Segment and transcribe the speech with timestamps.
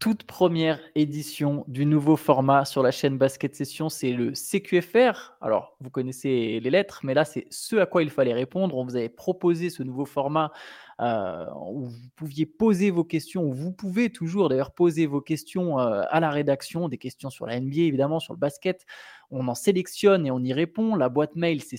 [0.00, 5.36] Toute première édition du nouveau format sur la chaîne Basket Session, c'est le CQFR.
[5.40, 8.76] Alors, vous connaissez les lettres, mais là, c'est ce à quoi il fallait répondre.
[8.76, 10.52] On vous avait proposé ce nouveau format
[11.00, 16.02] euh, où vous pouviez poser vos questions, vous pouvez toujours d'ailleurs poser vos questions euh,
[16.10, 18.84] à la rédaction, des questions sur la NBA évidemment, sur le basket.
[19.30, 20.96] On en sélectionne et on y répond.
[20.96, 21.78] La boîte mail, c'est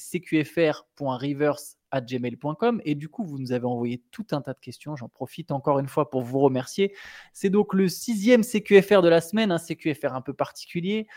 [2.01, 4.95] cqfr.reverse@gmail.com et du coup, vous nous avez envoyé tout un tas de questions.
[4.95, 6.93] J'en profite encore une fois pour vous remercier.
[7.33, 11.07] C'est donc le sixième CQFR de la semaine, un CQFR un peu particulier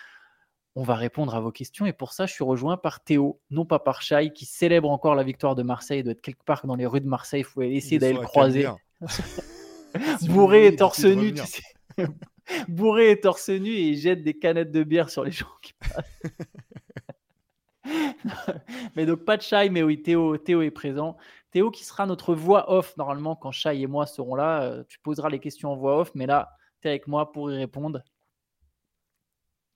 [0.78, 1.86] on va répondre à vos questions.
[1.86, 5.16] Et pour ça, je suis rejoint par Théo, non pas par Chai, qui célèbre encore
[5.16, 6.00] la victoire de Marseille.
[6.00, 7.41] Il doit être quelque part dans les rues de Marseille.
[7.41, 8.69] Il faut essayer d'aller le croiser.
[10.28, 11.62] Bourré et torse nu, tu sais.
[12.69, 15.72] Bourré et torse nu et il jette des canettes de bière sur les gens qui
[15.72, 16.22] passent.
[18.97, 21.17] mais donc pas de Chai, mais oui, Théo, Théo est présent.
[21.50, 24.62] Théo qui sera notre voix off normalement quand Chai et moi seront là.
[24.62, 26.50] Euh, tu poseras les questions en voix off, mais là,
[26.81, 28.03] tu es avec moi pour y répondre.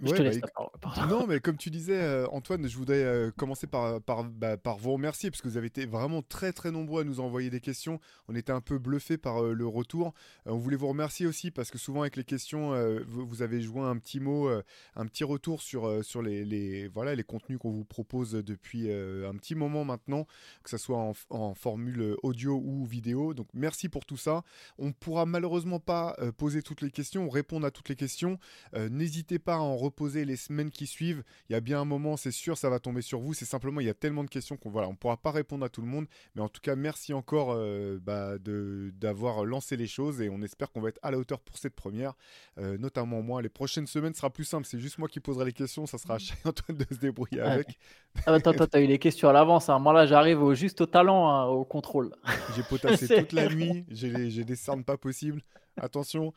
[0.02, 4.56] Bah, non, mais comme tu disais, euh, Antoine, je voudrais euh, commencer par, par, bah,
[4.56, 7.50] par, vous remercier parce que vous avez été vraiment très très nombreux à nous envoyer
[7.50, 8.00] des questions.
[8.28, 10.12] On était un peu bluffés par euh, le retour.
[10.46, 12.72] on voulait vous remercier aussi parce que souvent avec les questions,
[13.06, 17.24] vous, avez joué un petit mot, un petit retour sur, sur les, les, voilà, les
[17.24, 20.26] contenus qu'on vous propose depuis un petit moment maintenant,
[20.62, 23.34] que ce soit en, en, formule audio ou vidéo.
[23.34, 24.42] Donc merci pour tout ça.
[24.78, 28.38] On ne pourra malheureusement pas poser toutes les questions, répondre à toutes les questions.
[28.74, 31.22] N'hésitez pas à en poser les semaines qui suivent.
[31.48, 33.34] Il y a bien un moment, c'est sûr, ça va tomber sur vous.
[33.34, 35.68] C'est simplement, il y a tellement de questions qu'on voilà, on pourra pas répondre à
[35.68, 36.06] tout le monde.
[36.34, 40.72] Mais en tout cas, merci encore euh, bah, d'avoir lancé les choses et on espère
[40.72, 42.14] qu'on va être à la hauteur pour cette première.
[42.58, 44.66] Euh, notamment moi, les prochaines semaines sera plus simple.
[44.66, 45.86] C'est juste moi qui poserai les questions.
[45.86, 47.78] Ça sera à Antoine de se débrouiller avec.
[48.26, 49.68] Ah, attends, toi, tu as eu les questions à l'avance.
[49.68, 49.78] Hein.
[49.78, 52.14] Moi là, j'arrive au, juste au talent, hein, au contrôle.
[52.56, 53.84] J'ai potassé toute la nuit.
[53.88, 55.42] J'ai des cernes pas possibles.
[55.80, 56.32] Attention,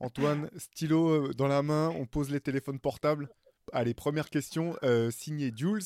[0.00, 3.28] Antoine, stylo euh, dans la main, on pose les téléphones portables.
[3.72, 5.82] Allez, première question, euh, signé Jules.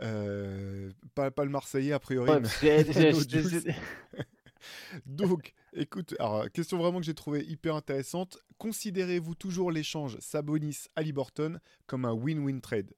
[0.00, 2.30] Euh, pas, pas, le Marseillais a priori.
[5.06, 8.38] Donc, écoute, alors, question vraiment que j'ai trouvé hyper intéressante.
[8.58, 12.92] Considérez-vous toujours l'échange Sabonis-Aliborton comme un win-win trade?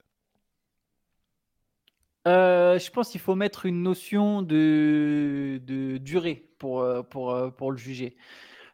[2.26, 8.16] Je pense qu'il faut mettre une notion de, de durée pour, pour, pour le juger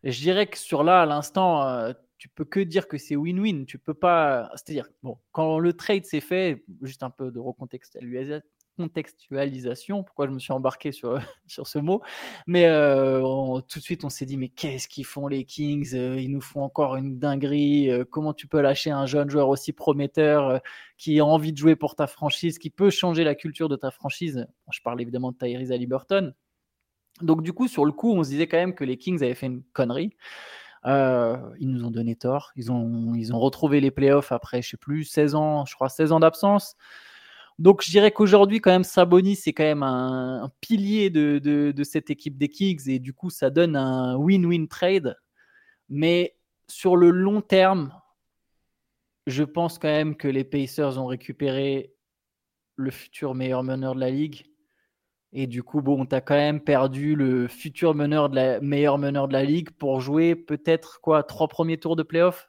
[0.05, 3.65] je dirais que sur là, à l'instant, euh, tu peux que dire que c'est win-win.
[3.67, 4.51] Tu peux pas.
[4.55, 10.39] C'est-à-dire, bon, quand le trade s'est fait, juste un peu de recontextualisation, pourquoi je me
[10.39, 12.03] suis embarqué sur, sur ce mot,
[12.47, 13.21] mais euh,
[13.69, 16.41] tout de suite on s'est dit mais qu'est-ce qu'ils font les Kings euh, Ils nous
[16.41, 17.91] font encore une dinguerie.
[18.11, 20.61] comment tu peux lâcher un jeune joueur aussi prometteur
[20.99, 23.91] qui a envie de jouer pour ta franchise, qui peut changer la culture de ta
[23.91, 24.47] franchise?
[24.71, 26.35] Je parle évidemment de Tyrese Halliburton.
[27.23, 29.35] Donc du coup, sur le coup, on se disait quand même que les Kings avaient
[29.35, 30.17] fait une connerie.
[30.85, 32.53] Euh, ils nous ont donné tort.
[32.57, 35.89] Ils ont, ils ont retrouvé les playoffs après, je sais plus, 16 ans, je crois,
[35.89, 36.77] 16 ans d'absence.
[37.59, 42.11] Donc je dirais qu'aujourd'hui, quand même, Sabonis, c'est quand même un, pilier de, de, cette
[42.11, 45.17] équipe des Kings et du coup, ça donne un win-win trade.
[45.89, 46.37] Mais
[46.69, 47.93] sur le long terme,
[49.27, 51.95] je pense quand même que les Pacers ont récupéré
[52.77, 54.45] le futur meilleur meneur de la ligue
[55.33, 58.31] et du coup, bon, tu as quand même perdu le futur meneur
[58.63, 62.49] meilleur meneur de la ligue pour jouer peut-être quoi trois premiers tours de playoff?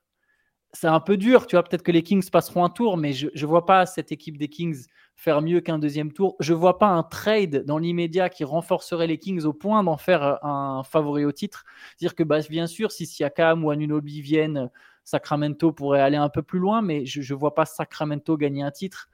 [0.73, 1.63] C'est un peu dur, tu vois.
[1.63, 4.49] Peut-être que les Kings passeront un tour, mais je ne vois pas cette équipe des
[4.49, 6.35] Kings faire mieux qu'un deuxième tour.
[6.39, 9.97] Je ne vois pas un trade dans l'immédiat qui renforcerait les Kings au point d'en
[9.97, 11.63] faire un favori au titre.
[11.97, 14.69] C'est-à-dire que, bah, bien sûr, si Siakam ou Anunobi viennent,
[15.03, 18.71] Sacramento pourrait aller un peu plus loin, mais je ne vois pas Sacramento gagner un
[18.71, 19.09] titre.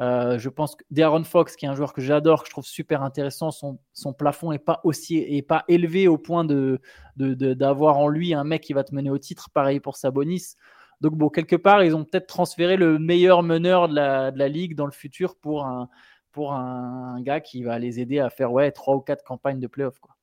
[0.00, 2.64] Euh, je pense que Darren Fox, qui est un joueur que j'adore, que je trouve
[2.64, 3.78] super intéressant, son,
[4.12, 6.80] plafond n'est pas aussi est pas élevé au point de,
[7.16, 9.50] d'avoir en lui un mec qui va te mener au titre.
[9.52, 10.54] Pareil pour Sabonis.
[11.00, 14.86] Donc bon, quelque part, ils ont peut-être transféré le meilleur meneur de la, ligue dans
[14.86, 15.88] le futur pour un,
[16.30, 19.66] pour un, gars qui va les aider à faire ouais trois ou quatre campagnes de
[19.66, 19.98] playoff.
[19.98, 20.14] Quoi.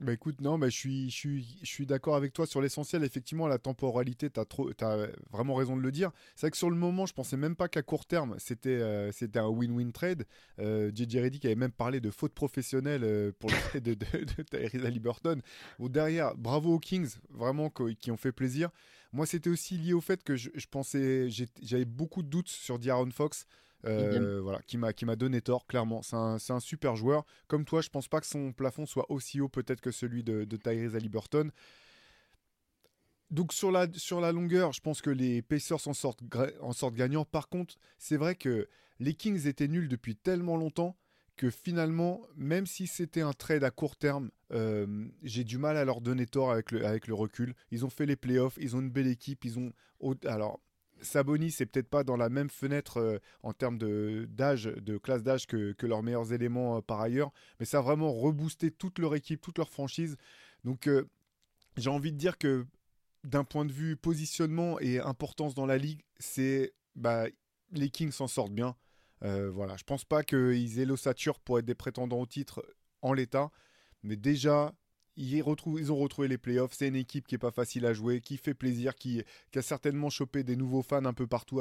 [0.00, 3.02] Bah écoute, non, bah je suis, je suis, je suis d'accord avec toi sur l'essentiel.
[3.02, 6.12] Effectivement, la temporalité, tu as, vraiment raison de le dire.
[6.36, 9.10] C'est vrai que sur le moment, je pensais même pas qu'à court terme, c'était euh,
[9.34, 10.24] un win-win trade.
[10.60, 14.24] Euh, JJ Reddick avait même parlé de faute professionnelle euh, pour le trade de, de,
[14.36, 15.40] de Tyrese Halliburton.
[15.80, 18.70] derrière, bravo aux Kings, vraiment, qui ont fait plaisir.
[19.12, 21.28] Moi, c'était aussi lié au fait que je pensais,
[21.60, 23.46] j'avais beaucoup de doutes sur D'Aaron Fox.
[23.84, 26.02] Euh, voilà, qui m'a qui m'a donné tort clairement.
[26.02, 27.24] C'est un, un, super joueur.
[27.46, 30.44] Comme toi, je pense pas que son plafond soit aussi haut peut-être que celui de,
[30.44, 31.50] de Tyrese Halliburton.
[33.30, 36.22] Donc sur la, sur la longueur, je pense que les Pacers en sortent,
[36.60, 37.24] en sortent gagnants.
[37.24, 38.68] Par contre, c'est vrai que
[39.00, 40.96] les Kings étaient nuls depuis tellement longtemps
[41.36, 45.84] que finalement, même si c'était un trade à court terme, euh, j'ai du mal à
[45.84, 47.54] leur donner tort avec le, avec le recul.
[47.70, 49.72] Ils ont fait les playoffs, ils ont une belle équipe, ils ont...
[50.24, 50.58] Alors,
[51.02, 53.78] Saboni, c'est peut-être pas dans la même fenêtre euh, en termes
[54.26, 58.70] d'âge, de, classe d'âge que, leurs meilleurs éléments par ailleurs, mais ça a vraiment reboosté
[58.70, 60.16] toute leur équipe, toute leur franchise.
[60.64, 60.88] Donc,
[61.76, 62.66] j'ai envie de dire que
[63.24, 67.26] d'un point de vue positionnement et importance dans la ligue, c'est bah,
[67.72, 68.76] les Kings s'en sortent bien.
[69.24, 72.64] Euh, voilà, je pense pas qu'ils aient l'ossature pour être des prétendants au titre
[73.02, 73.50] en l'état,
[74.02, 74.74] mais déjà
[75.18, 75.42] ils,
[75.92, 76.72] ont retrouvé les playoffs.
[76.72, 79.22] C'est une équipe qui est pas facile à jouer, qui fait plaisir, qui,
[79.54, 81.60] a certainement chopé des nouveaux fans un peu partout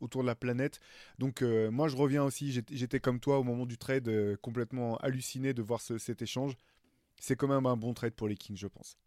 [0.00, 0.80] autour de la planète.
[1.18, 4.96] Donc euh, moi je reviens aussi, j'étais comme toi au moment du trade, euh, complètement
[4.98, 6.56] halluciné de voir cet échange.
[7.18, 8.98] C'est quand même un bon trade pour les Kings, je pense.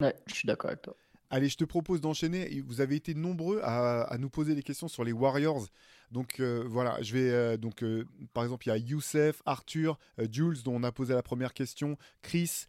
[0.00, 0.96] Ouais, je suis d'accord avec toi.
[1.30, 2.62] Allez, je te propose d'enchaîner.
[2.66, 5.66] Vous avez été nombreux à, nous poser des questions sur les Warriors.
[6.10, 8.04] Donc euh, voilà, je vais euh, donc euh,
[8.34, 9.98] par exemple il y a Youssef, Arthur,
[10.30, 12.66] Jules dont on a posé la première question, Chris,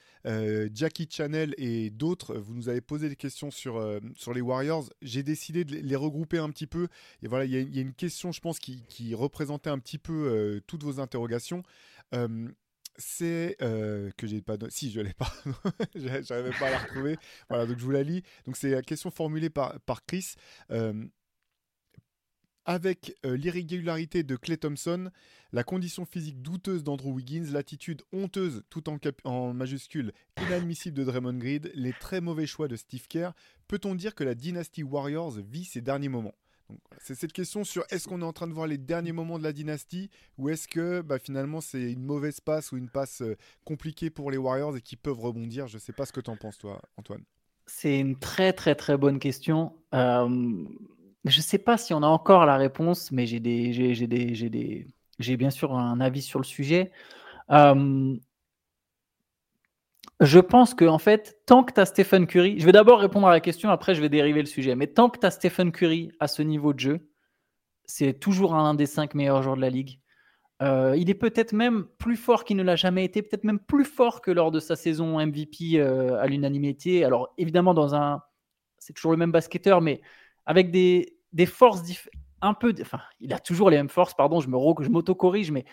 [0.74, 2.36] Jackie Channel et d'autres.
[2.36, 3.80] Vous nous avez posé des questions sur
[4.16, 4.90] sur les Warriors.
[5.02, 6.88] J'ai décidé de les regrouper un petit peu.
[7.22, 10.62] Et voilà, il y, a une question, je pense, qui, qui représentait un petit peu
[10.66, 11.62] toutes vos interrogations
[12.98, 14.58] c'est euh, que j'ai pas.
[14.70, 15.32] Si, je l'ai pas.
[15.96, 17.18] J'arrivais pas à la retrouver.
[17.50, 18.24] Voilà, donc je vous la lis.
[18.46, 20.36] Donc c'est la question formulée par, par Chris.
[20.72, 21.06] Euh,
[22.66, 25.12] avec euh, l'irrégularité de Clay Thompson,
[25.52, 30.12] la condition physique douteuse d'Andrew Wiggins, l'attitude honteuse tout en, en majuscule
[30.42, 33.34] inadmissible de Draymond Green, les très mauvais choix de Steve Kerr,
[33.68, 36.36] peut-on dire que la dynastie Warriors vit ses derniers moments?
[36.98, 39.44] C'est cette question sur est-ce qu'on est en train de voir les derniers moments de
[39.44, 43.38] la dynastie ou est-ce que bah, finalement c'est une mauvaise passe ou une passe euh,
[43.64, 45.68] compliquée pour les Warriors et qui peuvent rebondir?
[45.68, 47.24] Je ne sais pas ce que tu en penses toi, Antoine.
[47.68, 49.74] C'est une très très très bonne question.
[49.94, 50.66] Euh,
[51.26, 54.88] je ne sais pas si on a encore la réponse, mais j'ai des, j'ai, des,
[55.20, 56.92] j'ai bien sûr un avis sur le sujet.
[57.50, 58.16] Euh,
[60.22, 63.28] je pense que en fait, tant que tu as Stephen Curry, je vais d'abord répondre
[63.28, 65.72] à la question, après je vais dériver le sujet, mais tant que tu as Stephen
[65.72, 67.10] Curry à ce niveau de jeu,
[67.86, 70.00] c'est toujours un des cinq meilleurs joueurs de la ligue.
[70.62, 73.84] Euh, il est peut-être même plus fort qu'il ne l'a jamais été, peut-être même plus
[73.84, 77.04] fort que lors de sa saison MVP euh, à l'unanimité.
[77.04, 78.22] Alors évidemment, dans un,
[78.78, 80.02] c'est toujours le même basketteur, mais
[80.46, 81.82] avec des, des forces
[82.42, 84.14] un peu, enfin, il a toujours les mêmes forces.
[84.14, 85.66] Pardon, je me je m'auto-corrige, mais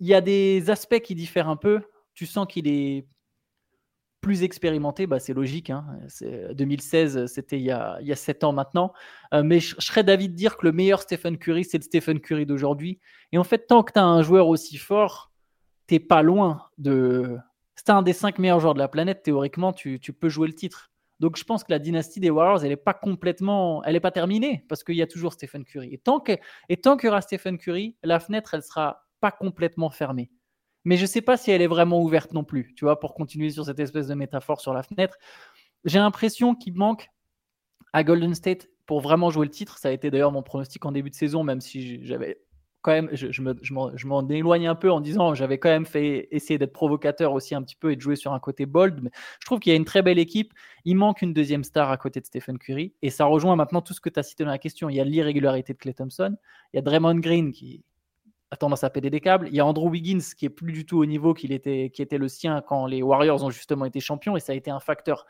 [0.00, 1.82] il y a des aspects qui diffèrent un peu.
[2.14, 3.06] Tu sens qu'il est
[4.22, 5.68] plus expérimenté, bah, c'est logique.
[5.68, 5.84] Hein.
[6.54, 8.94] 2016, c'était il, y a, il 7 ans maintenant.
[9.34, 12.20] Euh, mais je, serais d'avis de dire que le meilleur Stephen Curry, c'est le Stephen
[12.20, 13.00] Curry d'aujourd'hui.
[13.32, 15.32] Et en fait, tant que tu as un joueur aussi fort,
[15.88, 17.36] t'es pas loin de.
[17.74, 20.92] C'est un des cinq meilleurs joueurs de la planète, théoriquement, tu, peux jouer le titre.
[21.18, 24.10] Donc je pense que la dynastie des Warriors, elle n'est pas complètement, elle n'est pas
[24.10, 25.92] terminée parce qu'il y a toujours Stephen Curry.
[25.92, 26.32] Et tant que,
[26.68, 30.30] et tant qu'il y aura Stephen Curry, la fenêtre, elle sera pas complètement fermée
[30.84, 33.14] mais je ne sais pas si elle est vraiment ouverte non plus, tu vois, pour
[33.14, 35.16] continuer sur cette espèce de métaphore sur la fenêtre.
[35.84, 37.08] J'ai l'impression qu'il manque
[37.92, 39.78] à Golden State pour vraiment jouer le titre.
[39.78, 42.40] Ça a été d'ailleurs mon pronostic en début de saison, même si j'avais
[42.82, 46.58] quand même, je, je m'en éloigne un peu en disant j'avais quand même fait essayer
[46.58, 49.00] d'être provocateur aussi un petit peu et de jouer sur un côté bold.
[49.02, 50.52] Mais je trouve qu'il y a une très belle équipe.
[50.84, 52.92] Il manque une deuxième star à côté de Stephen Curry.
[53.02, 54.88] Et ça rejoint maintenant tout ce que tu as cité dans la question.
[54.88, 56.36] Il y a l'irrégularité de Clay Thompson.
[56.72, 57.84] Il y a Draymond Green qui,
[58.52, 59.48] a tendance à péter des câbles.
[59.48, 62.02] Il y a Andrew Wiggins qui est plus du tout au niveau qu'il était, qui
[62.02, 64.78] était le sien quand les Warriors ont justement été champions et ça a été un
[64.78, 65.26] facteur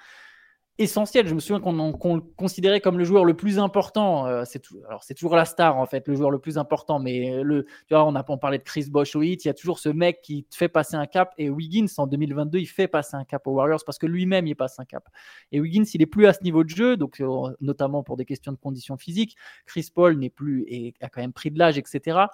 [0.76, 1.28] essentiel.
[1.28, 4.26] Je me souviens qu'on le considérait comme le joueur le plus important.
[4.26, 6.98] Euh, c'est toujours la star en fait, le joueur le plus important.
[6.98, 9.44] Mais le, tu vois, on a on parlait de Chris Bosh au hit.
[9.44, 11.32] Il y a toujours ce mec qui fait passer un cap.
[11.38, 14.56] Et Wiggins en 2022, il fait passer un cap aux Warriors parce que lui-même il
[14.56, 15.08] passe un cap.
[15.52, 18.24] Et Wiggins, il est plus à ce niveau de jeu, donc euh, notamment pour des
[18.24, 19.36] questions de conditions physiques.
[19.66, 22.26] Chris Paul n'est plus et a quand même pris de l'âge, etc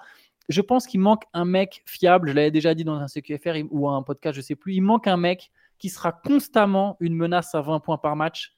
[0.49, 2.29] je pense qu'il manque un mec fiable.
[2.29, 4.73] Je l'avais déjà dit dans un CQFR ou un podcast, je sais plus.
[4.73, 8.53] Il manque un mec qui sera constamment une menace à 20 points par match.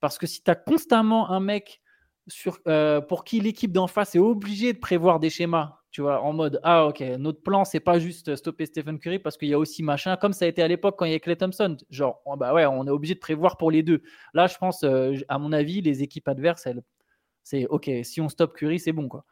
[0.00, 1.82] Parce que si tu as constamment un mec
[2.28, 6.22] sur, euh, pour qui l'équipe d'en face est obligée de prévoir des schémas, tu vois,
[6.22, 9.54] en mode ah ok, notre plan c'est pas juste stopper Stephen Curry parce qu'il y
[9.54, 11.76] a aussi machin, comme ça a été à l'époque quand il y a Clay Thompson,
[11.90, 14.02] genre oh, bah ouais, on est obligé de prévoir pour les deux.
[14.32, 16.66] Là, je pense, euh, à mon avis, les équipes adverses,
[17.42, 19.26] c'est ok, si on stoppe Curry, c'est bon quoi.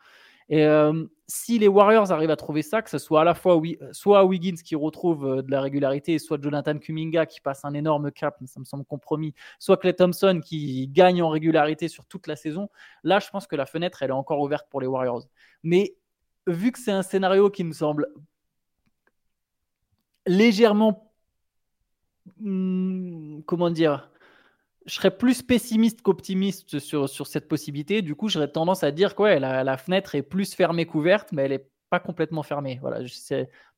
[0.51, 3.63] Et euh, si les Warriors arrivent à trouver ça, que ce soit à la fois
[3.93, 8.11] soit Wiggins qui retrouve euh, de la régularité, soit Jonathan Kuminga qui passe un énorme
[8.11, 12.35] cap, ça me semble compromis, soit Clay Thompson qui gagne en régularité sur toute la
[12.35, 12.69] saison,
[13.05, 15.23] là je pense que la fenêtre elle est encore ouverte pour les Warriors.
[15.63, 15.95] Mais
[16.49, 18.09] vu que c'est un scénario qui me semble
[20.27, 21.13] légèrement,
[22.41, 24.10] hmm, comment dire,
[24.87, 28.03] je serais plus pessimiste qu'optimiste sur, cette possibilité.
[28.03, 31.51] Du coup, j'aurais tendance à dire que la, fenêtre est plus fermée qu'ouverte, mais elle
[31.51, 32.79] n'est pas complètement fermée.
[32.81, 33.05] Voilà,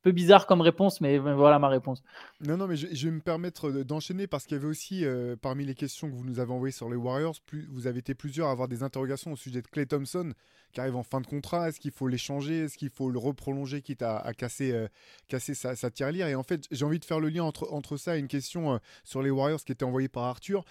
[0.03, 2.03] peu bizarre comme réponse, mais voilà ma réponse.
[2.41, 5.65] Non, non, mais je, vais me permettre d'enchaîner parce qu'il y avait aussi, euh, parmi
[5.65, 8.49] les questions que vous nous avez envoyées sur les Warriors, plus, vous avez été plusieurs
[8.49, 10.33] à avoir des interrogations au sujet de Clay Thompson
[10.73, 11.69] qui arrive en fin de contrat.
[11.69, 12.65] Est-ce qu'il faut l'échanger?
[12.65, 14.89] Est-ce qu'il faut le reprolonger quitte à, casser, euh,
[15.29, 16.27] casser sa, sa tirelire?
[16.27, 18.75] Et en fait, j'ai envie de faire le lien entre, entre ça et une question
[18.75, 20.65] euh, sur les Warriors qui était envoyée par Arthur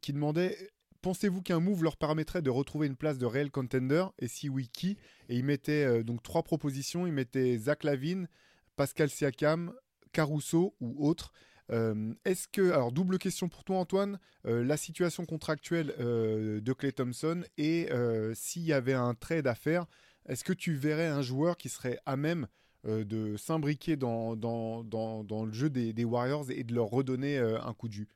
[0.00, 0.56] qui demandait
[1.02, 4.04] Pensez-vous qu'un move leur permettrait de retrouver une place de réel contender?
[4.18, 4.98] Et si oui, qui?
[5.30, 7.06] Et il mettait euh, donc trois propositions.
[7.06, 8.28] Il mettait Zach Lavine,
[8.76, 9.72] Pascal Siakam,
[10.12, 11.32] Caruso ou autre.
[11.70, 16.92] Euh, est-ce que, alors double question pour toi Antoine, euh, la situation contractuelle de Clay
[16.92, 17.88] Thompson et
[18.34, 19.86] s'il y avait un trade à faire,
[20.28, 22.46] est-ce que tu verrais un joueur qui serait à même
[22.84, 27.94] de s'imbriquer dans, le jeu des, des, Warriors et de leur redonner un coup de
[27.94, 28.08] jus?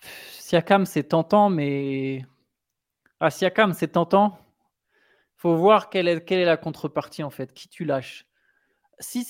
[0.50, 2.26] Siakam, c'est tentant, mais.
[3.20, 4.36] Ah, Siakam, c'est tentant.
[5.36, 7.54] faut voir quelle est, la contrepartie, en fait.
[7.54, 8.26] Qui tu lâches?
[8.98, 9.22] Si,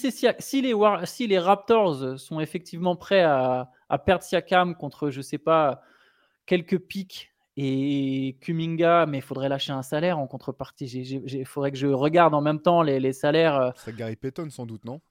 [0.62, 3.68] les Raptors sont effectivement prêts à,
[4.06, 5.82] perdre Siakam contre, je sais pas,
[6.46, 10.86] quelques pics et Kuminga, mais il faudrait lâcher un salaire en contrepartie.
[10.86, 13.74] Il faudrait que je regarde en même temps les, les salaires.
[13.76, 15.02] C'est Gary Payton, sans doute, non?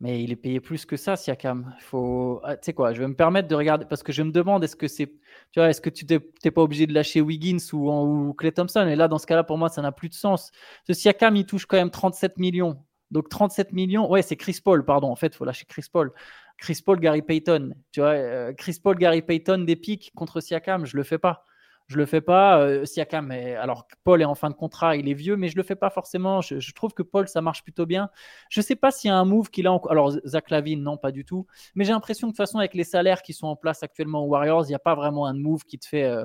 [0.00, 1.74] Mais il est payé plus que ça, Siakam.
[1.80, 4.30] Faut, ah, tu sais quoi, je vais me permettre de regarder parce que je me
[4.30, 7.90] demande est-ce que c'est, tu vois, est-ce que tu pas obligé de lâcher Wiggins ou,
[7.90, 8.86] ou Clay Thompson?
[8.86, 10.50] Et là, dans ce cas-là, pour moi, ça n'a plus de sens.
[10.86, 12.82] Ce Siakam, il touche quand même 37 millions.
[13.10, 15.08] Donc 37 millions, ouais, c'est Chris Paul, pardon.
[15.10, 16.12] En fait, faut lâcher Chris Paul.
[16.58, 17.74] Chris Paul, Gary Payton.
[17.92, 21.44] Tu vois, euh, Chris Paul, Gary Payton des pics contre Siakam, je le fais pas
[21.86, 22.60] je le fais pas.
[22.60, 25.62] Euh, Siakam, alors Paul est en fin de contrat, il est vieux, mais je le
[25.62, 26.40] fais pas forcément.
[26.40, 28.10] Je, trouve que Paul, ça marche plutôt bien.
[28.50, 29.80] Je sais pas s'il y a un move qu'il a.
[29.88, 31.46] Alors Zach Lavine, non, pas du tout.
[31.74, 34.24] Mais j'ai l'impression que de toute façon, avec les salaires qui sont en place actuellement
[34.24, 36.04] aux Warriors, il n'y a pas vraiment un move qui te fait.
[36.04, 36.24] Euh,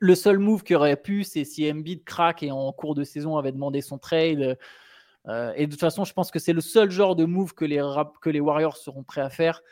[0.00, 3.36] le seul move qui aurait pu, c'est si Embiid craque et en cours de saison
[3.36, 4.58] avait demandé son trade.
[5.28, 7.64] Euh, et de toute façon, je pense que c'est le seul genre de move que
[7.64, 7.82] les,
[8.20, 9.62] que les Warriors seront prêts à faire.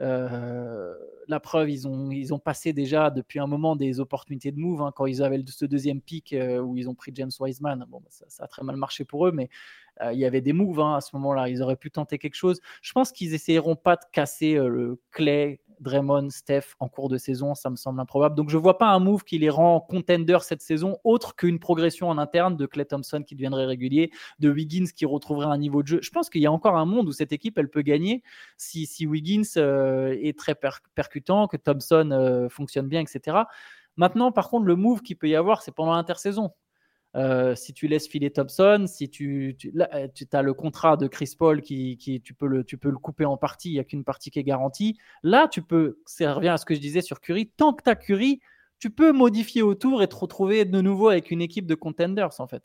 [0.00, 0.94] Euh,
[1.26, 4.82] la preuve, ils ont, ils ont passé déjà depuis un moment des opportunités de move.
[4.82, 8.00] Hein, quand ils avaient ce deuxième pick euh, où ils ont pris James Wiseman, bon,
[8.00, 9.50] bah, ça, a très mal marché pour eux, mais
[10.00, 11.48] euh, il y avait des moves hein, à ce moment-là.
[11.48, 12.60] Ils auraient pu tenter quelque chose.
[12.82, 17.54] Je pense qu'ils essayeront pas de casser le Clay, Draymond, Steph en cours de saison.
[17.54, 18.34] Ça me semble improbable.
[18.34, 22.08] Donc je vois pas un move qui les rend contender cette saison, autre qu'une progression
[22.08, 25.88] en interne de Clay Thompson qui deviendrait régulier, de Wiggins qui retrouverait un niveau de
[25.88, 25.98] jeu.
[26.02, 28.22] Je pense qu'il y a encore un monde où cette équipe elle peut gagner
[28.56, 30.54] si, si Wiggins euh, est très
[30.94, 33.38] percutant, que Thompson euh, fonctionne bien, etc.
[33.96, 36.52] Maintenant, par contre, le move qu'il peut y avoir, c'est pendant l'intersaison.
[37.18, 41.34] Euh, si tu laisses filer Thompson, si tu, tu, euh, as le contrat de Chris
[41.36, 43.84] Paul qui, qui, tu, peux le, tu peux le couper en partie, il n'y a
[43.84, 44.96] qu'une partie qui est garantie.
[45.24, 47.90] Là, tu peux, ça revient à ce que je disais sur Curry, tant que tu
[47.90, 48.40] as Curry,
[48.78, 52.46] tu peux modifier autour et te retrouver de nouveau avec une équipe de contenders en
[52.46, 52.62] fait.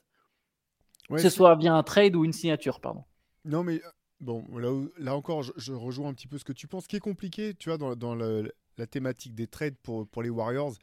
[1.10, 3.03] que ce soit via un trade ou une signature, pardon.
[3.45, 4.69] Non, mais euh, bon, là,
[5.00, 6.83] là encore, je, rejoins un petit peu ce que tu penses.
[6.83, 10.29] Ce qui est compliqué, tu vois, dans, dans la thématique des trades pour, pour les
[10.29, 10.74] Warriors,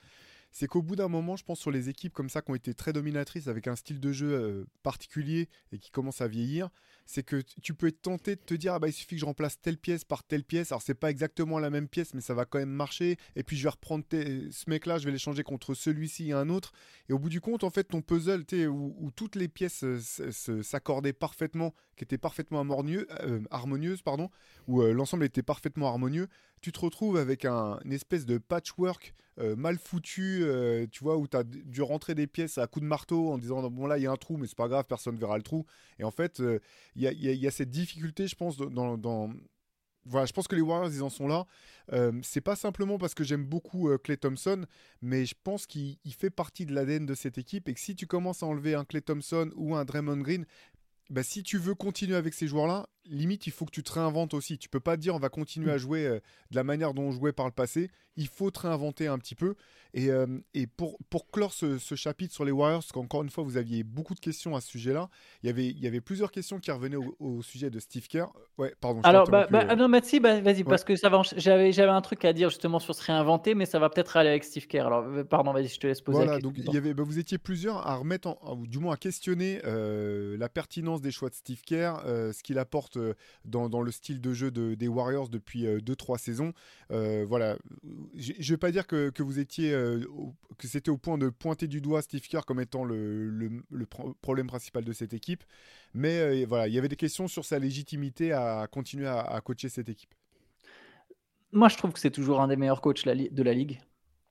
[0.53, 2.75] c'est qu'au bout d'un moment, je pense sur les équipes comme ça qui ont été
[2.75, 6.71] très dominatrices avec un style de jeu euh, particulier et qui commencent à vieillir,
[7.11, 9.25] c'est que tu peux être tenté de te dire ah bah il suffit que je
[9.25, 10.71] remplace telle pièce par telle pièce.
[10.71, 13.17] Alors c'est pas exactement la même pièce, mais ça va quand même marcher.
[13.35, 16.73] Et puis je vais reprendre ce mec-là, je vais l'échanger contre celui-ci et un autre.
[17.09, 20.63] Et au bout du compte, en fait, ton puzzle, où, où toutes les pièces euh,
[20.63, 24.31] s'accordaient parfaitement, qui étaient parfaitement euh, harmonieuses, pardon,
[24.69, 26.29] où l'ensemble était parfaitement harmonieux,
[26.61, 31.17] tu te retrouves avec un, une espèce de patchwork euh, mal foutu, euh, tu vois,
[31.17, 33.97] où tu as dû rentrer des pièces à coups de marteau en disant bon là
[33.97, 35.65] il y a un trou, mais c'est pas grave, personne verra le trou.
[35.99, 36.59] Et en fait, euh,
[37.09, 39.31] il y, a, cette difficulté, je pense, dans,
[40.05, 41.47] voilà, je pense que les Warriors, ils en sont là.
[42.23, 44.67] c'est pas simplement parce que j'aime beaucoup Clay Thompson,
[45.03, 48.07] mais je pense qu'il fait partie de l'ADN de cette équipe et que si tu
[48.07, 50.47] commences à enlever un Clay Thompson ou un Draymond Green,
[51.11, 54.35] bah, si tu veux continuer avec ces joueurs-là, limite, il faut que tu te réinventes
[54.35, 54.59] aussi.
[54.59, 55.79] Tu peux pas dire on va continuer à mm.
[55.79, 57.91] jouer euh, de la manière dont on jouait par le passé.
[58.17, 59.55] Il faut te réinventer un petit peu.
[59.93, 63.43] Et, euh, et pour, pour clore ce, chapitre sur les Warriors, parce qu'encore une fois,
[63.43, 65.09] vous aviez beaucoup de questions à ce sujet-là,
[65.43, 68.27] il y avait, il y avait plusieurs questions qui revenaient au, sujet de Steve Kerr.
[68.59, 69.01] Ouais, pardon.
[69.03, 69.77] Alors, bah, bah, euh.
[69.77, 71.23] non, Mathieu, bah, vas-y, parce que ça va.
[71.37, 74.29] J'avais, j'avais un truc à dire justement sur se réinventer, mais ça va peut-être aller
[74.29, 74.87] avec Steve Kerr.
[74.87, 77.39] Alors, pardon, vas-y, je te laisse poser voilà, donc il y avait, bah, vous étiez
[77.39, 82.01] plusieurs à remettre, ou du moins à questionner la pertinence des choix de Steve Kerr,
[82.05, 82.90] ce qu'il apporte
[83.45, 86.53] dans, dans, le style de jeu de, des Warriors depuis 2-3 saisons.
[86.89, 87.57] voilà,
[88.17, 89.71] je ne vais pas dire que, vous étiez
[90.59, 93.63] que c'était au point de pointer du doigt Steve Kerr comme étant le,
[94.21, 95.45] problème principal de cette équipe.
[95.95, 99.69] Mais euh, voilà, il y avait des questions sur sa légitimité à continuer à, coacher
[99.69, 100.15] cette équipe.
[101.53, 103.81] Moi, je trouve que c'est toujours un des meilleurs coachs de la ligue.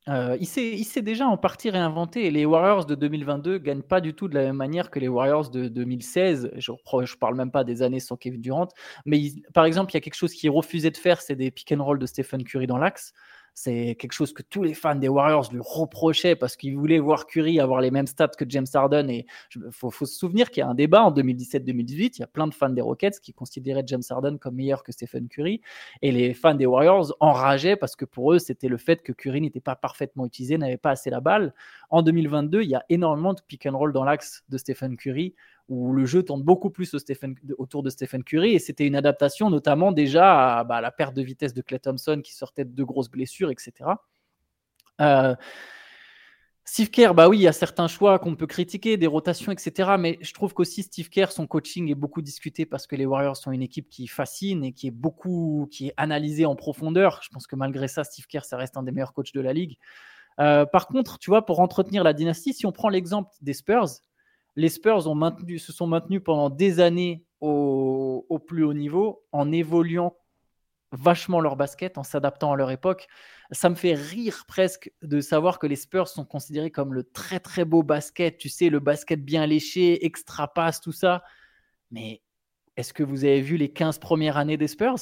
[0.07, 4.27] Euh, il s'est déjà en partie réinventé les Warriors de 2022 gagnent pas du tout
[4.27, 6.51] de la même manière que les Warriors de 2016.
[6.55, 8.69] Je ne parle même pas des années sans Kevin Durant,
[9.05, 9.19] mais
[9.53, 11.83] par exemple, il y a quelque chose qui refusait de faire, c'est des pick and
[11.83, 13.13] roll de Stephen Curry dans l'axe.
[13.53, 17.27] C'est quelque chose que tous les fans des Warriors lui reprochaient parce qu'ils voulaient voir
[17.27, 19.09] Curry avoir les mêmes stats que James Harden.
[19.09, 19.25] Et
[19.55, 22.17] il faut, se souvenir qu'il y a un débat en 2017-2018.
[22.17, 24.91] Il y a plein de fans des Rockets qui considéraient James Harden comme meilleur que
[24.91, 25.61] Stephen Curry.
[26.01, 29.41] Et les fans des Warriors enrageaient parce que pour eux, c'était le fait que Curry
[29.41, 31.53] n'était pas parfaitement utilisé, n'avait pas assez la balle.
[31.89, 35.35] En 2022, il y a énormément de pick and roll dans l'axe de Stephen Curry
[35.69, 36.95] où le jeu tourne beaucoup plus
[37.57, 38.53] autour de Stephen Curry.
[38.55, 42.21] Et c'était une adaptation notamment déjà bah, à, la perte de vitesse de Clay Thompson
[42.23, 43.91] qui sortait de grosses blessures, etc.
[44.99, 45.35] Euh,
[46.65, 49.91] Steve Kerr, bah oui, il y a certains choix qu'on peut critiquer, des rotations, etc.
[49.97, 53.37] Mais je trouve qu'aussi Steve Kerr, son coaching est beaucoup discuté parce que les Warriors
[53.37, 57.21] sont une équipe qui fascine et qui est beaucoup, qui est analysée en profondeur.
[57.23, 59.53] Je pense que malgré ça, Steve Kerr, ça reste un des meilleurs coachs de la
[59.53, 59.77] ligue.
[60.39, 63.87] Euh, par contre, tu vois, pour entretenir la dynastie, si on prend l'exemple des Spurs,
[64.59, 70.17] les Spurs se sont maintenus pendant des années au, plus haut niveau en évoluant
[70.91, 73.07] vachement leur basket, en s'adaptant à leur époque.
[73.51, 77.39] Ça me fait rire presque de savoir que les Spurs sont considérés comme le très
[77.39, 81.23] très beau basket, tu sais, le basket bien léché, extra passe, tout ça.
[81.91, 82.21] Mais
[82.75, 84.97] est-ce que vous avez vu les 15 premières années des Spurs?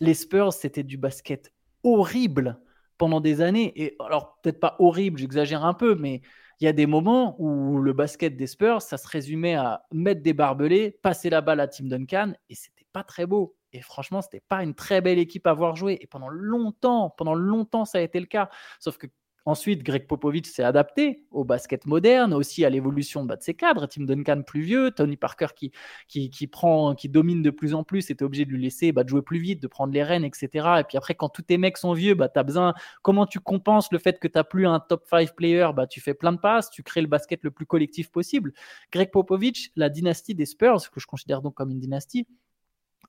[0.00, 1.52] Les Spurs, c'était du basket
[1.84, 2.58] horrible
[2.98, 3.72] pendant des années.
[3.80, 6.22] Et alors, peut-être pas horrible, j'exagère un peu, mais
[6.60, 10.22] il y a des moments où le basket des Spurs, ça se résumait à mettre
[10.22, 13.56] des barbelés, passer la balle à Tim Duncan, et c'était pas très beau.
[13.72, 15.98] Et franchement, c'était pas une très belle équipe à voir jouer.
[16.00, 18.50] Et pendant longtemps, pendant longtemps, ça a été le cas.
[18.80, 19.06] Sauf que
[19.46, 23.86] Ensuite, Greg Popovich s'est adapté au basket moderne, aussi à l'évolution bah, de ses cadres.
[23.86, 25.72] Tim Duncan plus vieux, Tony Parker qui,
[26.08, 29.08] qui, prend, qui domine de plus en plus, était obligé de lui laisser bah, de
[29.08, 30.48] jouer plus vite, de prendre les rênes, etc.
[30.80, 32.74] Et puis après, quand tous tes mecs sont vieux, bah, as besoin.
[33.02, 35.68] Comment tu compenses le fait que tu n'as plus un top 5 player?
[35.74, 38.52] Bah, Tu fais plein de passes, tu crées le basket le plus collectif possible.
[38.92, 42.26] Greg Popovich, la dynastie des Spurs, que je considère donc comme une dynastie,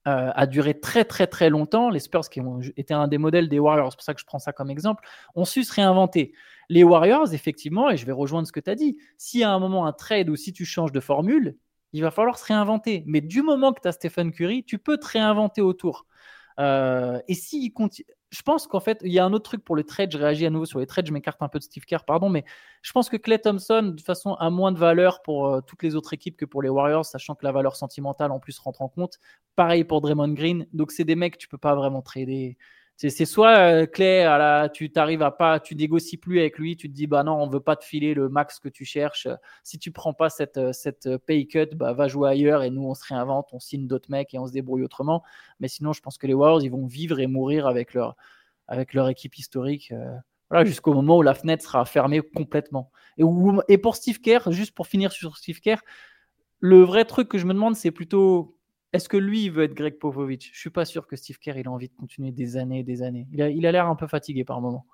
[0.08, 1.90] euh, a duré très très très longtemps.
[1.90, 4.26] Les Spurs, qui ont été un des modèles des Warriors, c'est pour ça que je
[4.26, 5.04] prends ça comme exemple,
[5.36, 6.34] ont su se réinventer.
[6.70, 8.98] Les Warriors, effectivement, et je vais rejoindre ce que tu as dit,
[9.34, 11.58] y a un moment un trade ou si tu changes de formule,
[11.94, 13.04] il va falloir se réinventer.
[13.06, 16.06] Mais du moment que tu as Stephen Curry, tu peux te réinventer autour.
[16.60, 17.74] Euh, et si
[18.32, 20.12] je pense qu'en fait, il y a un autre truc pour le trade.
[20.12, 21.06] Je réagis à nouveau sur les trades.
[21.06, 22.46] Je m'écarte un peu de Steve Kerr, pardon, mais
[22.82, 25.84] je pense que Clay Thompson, de toute façon, a moins de valeur pour euh, toutes
[25.84, 28.82] les autres équipes que pour les Warriors, sachant que la valeur sentimentale en plus rentre
[28.82, 29.20] en compte.
[29.58, 30.65] Pareil pour Draymond Green.
[30.72, 32.58] Donc, c'est des mecs tu peux pas vraiment trader.
[33.10, 36.94] C'est soit euh, Clay, à tu t'arrives pas, tu négocies plus avec lui, tu te
[36.94, 39.28] dis bah non, on veut pas te filer le max que tu cherches.
[39.64, 42.84] Si tu prends pas cette, euh, cette pay cut, bah va jouer ailleurs et nous
[42.84, 45.24] on se réinvente, on signe d'autres mecs et on se débrouille autrement.
[45.60, 48.16] Mais sinon, je pense que les Warriors ils vont vivre et mourir avec leur
[48.68, 49.92] avec leur équipe historique.
[49.92, 52.92] Euh, jusqu'au moment où la fenêtre sera fermée complètement.
[53.18, 53.24] Et,
[53.68, 55.82] et pour Steve Kerr, juste pour finir sur Steve Kerr,
[56.60, 58.58] le vrai truc que je me demande, c'est plutôt
[58.93, 60.51] est-ce que lui, il veut être Greg Popovich?
[60.54, 62.84] Je suis pas sûr que Steve Kerr, il a envie de continuer des années et
[62.84, 63.27] des années.
[63.32, 64.86] Il a, il a l'air un peu fatigué par moment.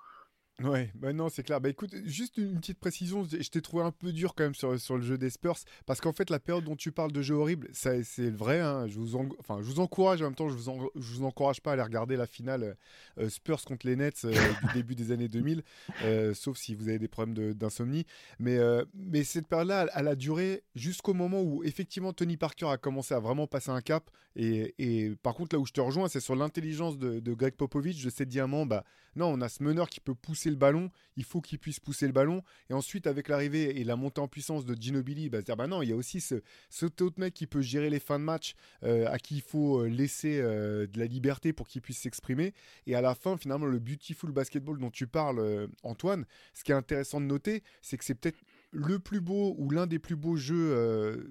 [0.64, 1.60] Ouais, bah non, c'est clair.
[1.60, 4.78] Bah écoute, juste une petite précision, je t'ai trouvé un peu dur quand même sur,
[4.80, 7.36] sur le jeu des Spurs, parce qu'en fait, la période dont tu parles de jeu
[7.36, 10.90] horrible, c'est vrai, hein, je, vous enfin, je vous encourage, en même temps, je vous,
[10.96, 12.76] je vous encourage pas à aller regarder la finale
[13.18, 15.62] euh, Spurs contre les Nets euh, du début des années 2000,
[16.02, 18.04] euh, sauf si vous avez des problèmes d'insomnie.
[18.40, 18.58] Mais,
[18.94, 23.20] mais cette période-là, elle, a duré jusqu'au moment où, effectivement, Tony Parker a commencé à
[23.20, 26.34] vraiment passer un cap, et, et par contre, là où je te rejoins, c'est sur
[26.34, 28.82] l'intelligence de, de Greg Popovich, de ces diamants, bah,
[29.18, 32.06] non, on a ce meneur qui peut pousser le ballon, il faut qu'il puisse pousser
[32.06, 32.42] le ballon.
[32.70, 35.82] Et ensuite, avec l'arrivée et la montée en puissance de Ginobili, bah, dire bah non,
[35.82, 36.36] il y a aussi ce,
[36.82, 38.54] autre mec qui peut gérer les fins de match,
[38.84, 42.54] euh, à qui il faut euh, laisser euh, de la liberté pour qu'il puisse s'exprimer.
[42.86, 46.76] Et à la fin, finalement, le beautiful basketball dont tu parles, Antoine, ce qui est
[46.76, 48.38] intéressant de noter, c'est que c'est peut-être
[48.70, 51.28] le plus beau ou l'un des plus beaux jeux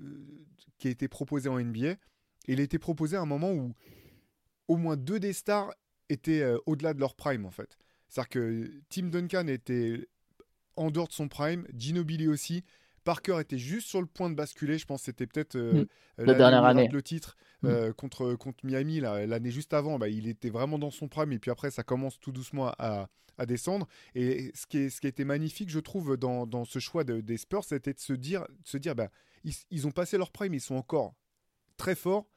[0.77, 1.91] qui a été proposé en NBA.
[1.91, 3.73] Et il a été proposé à un moment où
[4.67, 5.73] au moins deux des stars
[6.09, 7.77] étaient euh, au-delà de leur prime en fait.
[8.07, 10.07] C'est-à-dire que Tim Duncan était
[10.75, 12.63] en dehors de son prime, Ginobili aussi.
[13.03, 14.77] Parker était juste sur le point de basculer.
[14.77, 15.85] Je pense que c'était peut-être euh,
[16.17, 16.23] mm.
[16.23, 16.89] la dernière année.
[16.91, 17.67] Le titre mm.
[17.67, 19.97] euh, contre, contre Miami l'année juste avant.
[19.97, 23.09] Bah, il était vraiment dans son prime et puis après ça commence tout doucement à,
[23.37, 23.87] à descendre.
[24.15, 27.37] Et ce qui, est, ce qui était magnifique, je trouve, dans, dans ce choix des
[27.37, 29.09] Spurs, c'était de se dire, de se dire bah,
[29.43, 31.15] ils, ils, ont passé leur prime, ils sont encore
[31.77, 32.27] très forts.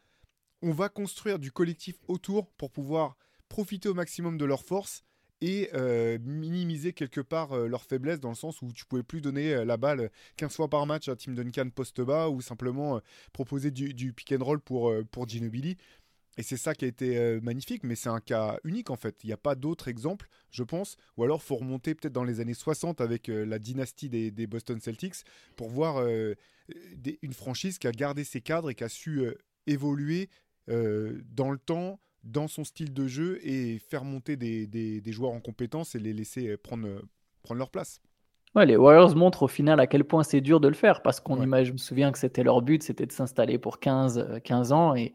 [0.62, 3.16] On va construire du collectif autour pour pouvoir
[3.50, 5.02] profiter au maximum de leur force
[5.42, 9.20] et euh, minimiser quelque part euh, leur faiblesse dans le sens où tu pouvais plus
[9.20, 13.00] donner euh, la balle 15 fois par match à Tim Duncan poste bas ou simplement
[13.32, 15.76] proposer du, pick and roll pour, pour Ginobili.
[16.40, 19.16] Et c'est ça qui a été euh, magnifique, mais c'est un cas unique en fait.
[19.24, 20.96] Il n'y a pas d'autres exemples, je pense.
[21.18, 24.80] Ou alors, faut remonter peut-être dans les années 60 avec euh, la dynastie des, Boston
[24.80, 25.16] Celtics
[25.56, 26.34] pour voir euh,
[27.20, 29.22] une franchise qui a gardé ses cadres et qui a su
[29.66, 30.30] évoluer
[30.68, 35.94] dans le temps, dans son style de jeu et faire monter des, joueurs en compétence
[35.94, 36.88] et les laisser prendre,
[37.42, 38.00] prendre leur place.
[38.54, 41.20] Ouais, les Warriors montrent au final à quel point c'est dur de le faire parce
[41.20, 44.72] qu'on imagine, je me souviens que c'était leur but, c'était de s'installer pour 15, 15
[44.72, 45.14] ans et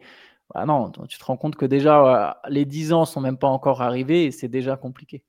[0.54, 3.82] bah non, tu te rends compte que déjà, les 10 ans sont même pas encore
[3.82, 5.24] arrivés et c'est déjà compliqué.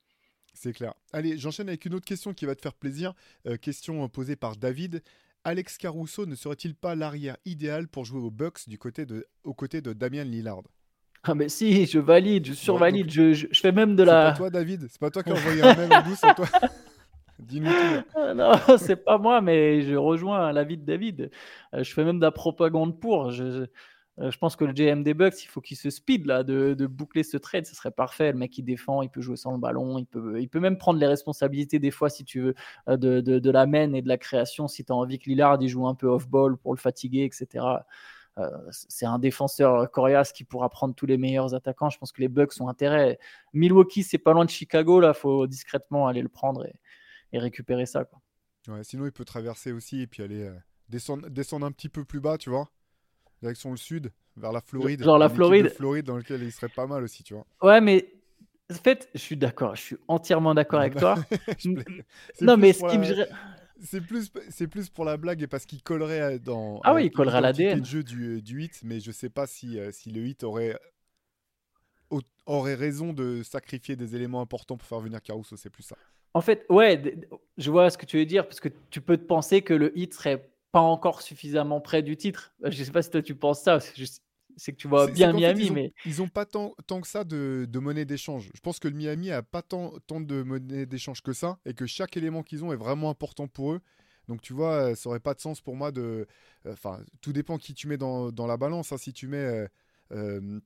[0.52, 0.94] C'est clair.
[1.12, 3.12] Allez, j'enchaîne avec une autre question qui va te faire plaisir.
[3.46, 5.02] Euh, question posée par David.
[5.44, 9.54] Alex Caruso ne serait-il pas l'arrière idéal pour jouer aux Bucks du côté de, aux
[9.54, 10.62] côtés de Damien Lillard?
[11.26, 14.26] Ah mais si, je valide, je survalide, je, je, fais même de la...
[14.26, 16.34] C'est pas toi David, c'est pas toi qui as envoyé un mail en douce, c'est
[16.34, 16.46] toi
[17.38, 18.08] Dis-nous tout.
[18.14, 21.30] Ah non, c'est pas moi, mais je rejoins l'avis de David.
[21.74, 23.30] Euh, je fais même de la propagande pour.
[23.30, 23.66] Je,
[24.18, 26.86] euh, je pense que le GM des Bucks, il faut qu'il se speed là, de,
[26.86, 28.32] boucler ce trade, ce serait parfait.
[28.32, 30.78] Le mec, il défend, il peut jouer sans le ballon, il peut, il peut même
[30.78, 32.54] prendre les responsabilités des fois, si tu veux,
[32.88, 35.58] euh, de, de, la main et de la création, si tu as envie que Lillard
[35.60, 37.64] il joue un peu off-ball pour le fatiguer, etc.
[38.38, 41.90] Euh, c'est un défenseur coriace qui pourra prendre tous les meilleurs attaquants.
[41.90, 43.18] Je pense que les Bucks ont intérêt.
[43.54, 48.04] Milwaukee, c'est pas loin de Chicago, là, faut discrètement aller le prendre et, récupérer ça.
[48.04, 48.20] Quoi.
[48.68, 50.50] Ouais, sinon, il peut traverser aussi et puis aller
[50.88, 52.70] descendre, descendre un petit peu plus bas, tu vois
[53.42, 55.02] direction le sud, vers la Floride.
[55.02, 55.68] Genre la Floride.
[55.70, 57.46] Floride dans lequel il serait pas mal aussi, tu vois.
[57.62, 58.12] Ouais, mais
[58.70, 61.16] en fait, je suis d'accord, je suis entièrement d'accord avec toi.
[62.40, 63.26] non, mais ce qui me.
[63.82, 66.80] C'est plus, c'est plus pour la blague et parce qu'il collerait dans.
[66.84, 67.80] Ah oui, il collerait l'ADN.
[67.80, 70.78] Le jeu du, du 8, mais je sais pas si, euh, si le 8 aurait,
[72.46, 75.96] aurait raison de sacrifier des éléments importants pour faire venir Caruso, c'est plus ça.
[76.32, 77.18] En fait, ouais,
[77.56, 79.96] je vois ce que tu veux dire, parce que tu peux te penser que le
[79.98, 82.52] hit serait pas encore suffisamment près du titre.
[82.64, 83.78] Euh, je sais pas si toi tu penses ça.
[84.56, 87.66] C'est que tu vois bien Miami, mais ils ont pas tant, tant que ça de,
[87.68, 88.50] de monnaie d'échange.
[88.54, 91.74] Je pense que le Miami a pas tant, tant de monnaie d'échange que ça et
[91.74, 93.80] que chaque élément qu'ils ont est vraiment important pour eux.
[94.28, 96.26] Donc tu vois, ça aurait pas de sens pour moi de.
[96.68, 98.92] Enfin, tout dépend qui tu mets dans, dans la balance.
[98.92, 98.98] Hein.
[98.98, 99.68] Si tu mets euh,
[100.12, 100.60] euh,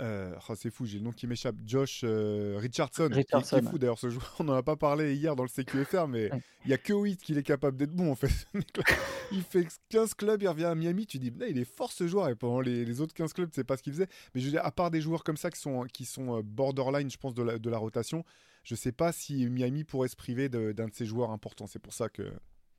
[0.00, 1.56] oh, c'est fou, j'ai le nom qui m'échappe.
[1.64, 4.34] Josh euh, Richardson, Richardson, qui, est fou d'ailleurs ce joueur.
[4.40, 6.30] On n'en a pas parlé hier dans le CQFR, mais
[6.64, 8.46] il y a que 8 qu'il est capable d'être bon en fait.
[9.32, 11.06] il fait 15 clubs, il revient à Miami.
[11.06, 12.28] Tu dis, il est fort ce joueur.
[12.28, 14.08] Et pendant les, autres 15 clubs, c'est pas ce qu'il faisait.
[14.34, 16.42] Mais je veux dire, à part des joueurs comme ça qui sont, qui sont euh,
[16.42, 18.24] borderline, je pense, de la, de la rotation,
[18.62, 21.66] je sais pas si Miami pourrait se priver d'un de, ses joueurs importants.
[21.66, 22.32] C'est pour ça que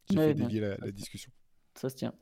[0.10, 1.32] j'ai fait dévier la discussion.
[1.76, 2.14] Ça se tient.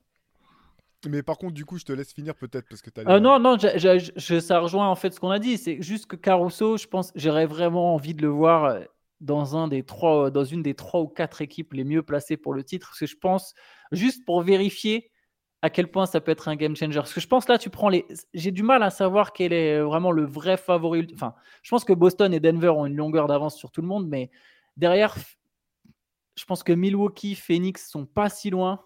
[1.10, 3.10] Mais par contre, du coup, je te laisse finir peut-être parce que tu as.
[3.10, 5.58] Euh, non, non, ça rejoint en fait ce qu'on a dit.
[5.58, 8.82] C'est juste que Caruso, je pense, j'aurais vraiment envie de le voir euh,
[9.22, 12.54] dans, un des trois, dans une des trois ou quatre équipes les mieux placées pour
[12.54, 12.88] le titre.
[12.90, 13.54] Parce que je pense,
[13.92, 15.12] juste pour vérifier
[15.62, 17.00] à quel point ça peut être un game changer.
[17.00, 18.06] Parce que je pense là, tu prends les.
[18.34, 21.08] J'ai du mal à savoir quel est vraiment le vrai favori.
[21.14, 24.08] Enfin, je pense que Boston et Denver ont une longueur d'avance sur tout le monde,
[24.08, 24.30] mais
[24.78, 25.16] derrière,
[26.36, 28.82] je pense que Milwaukee, Phoenix sont pas si loin.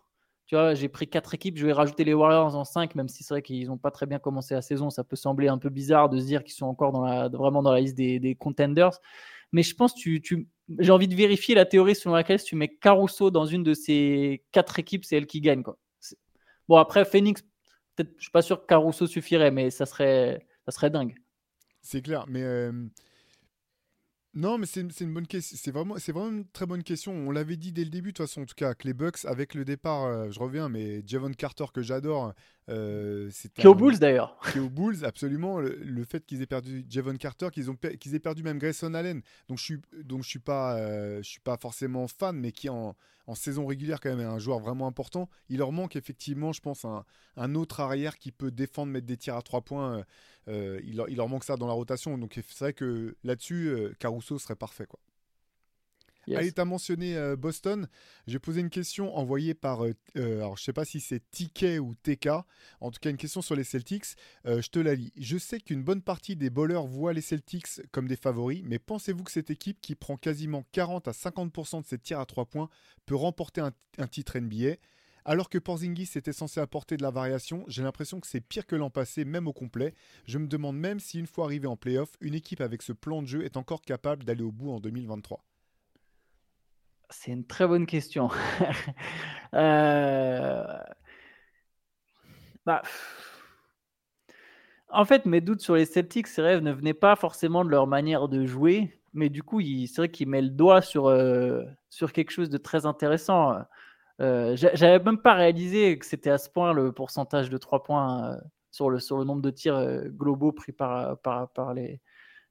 [0.48, 3.22] Tu vois, j'ai pris quatre équipes, je vais rajouter les Warriors en cinq, même si
[3.24, 4.90] c'est vrai qu'ils n'ont pas très bien commencé la saison.
[4.90, 7.82] Ça peut sembler un peu bizarre de se dire qu'ils sont encore vraiment dans la
[7.82, 8.98] liste des, contenders.
[9.52, 10.48] Mais je pense que tu, tu
[10.80, 13.74] j'ai envie de vérifier la théorie selon laquelle si tu mets Caruso dans une de
[13.74, 15.64] ces quatre équipes, c'est elle qui gagne.
[15.64, 15.78] Quoi.
[16.70, 17.44] Bon, après, Phoenix,
[18.00, 21.16] je suis pas sûr que Caruso suffirait, mais ça serait, ça serait dingue.
[21.82, 22.72] C'est clair, mais euh,
[24.38, 25.58] non, mais c'est une, bonne question.
[25.60, 27.12] C'est vraiment, une très bonne question.
[27.12, 29.26] On l'avait dit dès le début, de toute façon, en tout cas, que les Bucks,
[29.26, 32.36] avec le départ, euh, je reviens, mais Javon Carter, que j'adore.
[32.70, 34.38] Euh, qui Bulls d'ailleurs.
[34.52, 35.60] Qui aux Bulls, absolument.
[35.60, 39.58] Le, fait qu'ils aient perdu Javon Carter, qu'ils qu'ils aient perdu même Grayson Allen, donc
[39.58, 42.96] je suis, donc je suis pas, euh, je suis pas forcément fan, mais qui en,
[43.28, 45.30] en saison régulière quand même est un joueur vraiment important.
[45.50, 47.06] Il leur manque effectivement, je pense, un,
[47.38, 50.04] un autre arrière qui peut défendre, mettre des tirs à trois points.
[50.48, 52.18] Euh, il, leur, manque ça dans la rotation.
[52.18, 54.86] Donc c'est vrai que là-dessus, euh, Caruso serait parfait.
[54.86, 55.00] Quoi.
[56.36, 57.88] Allez, tu as mentionné euh, Boston.
[58.28, 59.82] J'ai posé une question envoyée par,
[60.16, 62.28] alors je sais pas si c'est TK ou TK,
[62.82, 64.16] en tout cas une question sur les Celtics.
[64.46, 65.14] je te la lis.
[65.18, 69.24] Je sais qu'une bonne partie des bowlers voient les Celtics comme des favoris, mais pensez-vous
[69.24, 72.70] que cette équipe qui prend quasiment 40 à 50% de ses tirs à 3 points
[73.06, 74.76] peut remporter un titre NBA
[75.28, 78.78] alors que Porzingis était censé apporter de la variation, j'ai l'impression que c'est pire que
[78.78, 79.94] l'an passé, même au complet.
[80.26, 83.22] Je me demande même si une fois arrivé en playoff, une équipe avec ce plan
[83.22, 85.44] de jeu est encore capable d'aller au bout en 2023.
[87.10, 88.30] C'est une très bonne question.
[89.54, 90.62] Euh,
[92.66, 92.82] bah,
[94.90, 97.88] en fait, mes doutes sur les Celtics, ces rêves ne venaient pas forcément de leur
[97.88, 102.14] manière de jouer, mais du coup, c'est vrai qu'il met le doigt sur, euh, sur
[102.14, 103.58] quelque chose de très intéressant.
[104.22, 108.34] Euh, j'avais même pas réalisé que c'était à ce point le pourcentage de 3 points
[108.34, 108.38] euh,
[108.72, 112.02] sur le, sur le nombre de tirs globaux pris par, par, par les,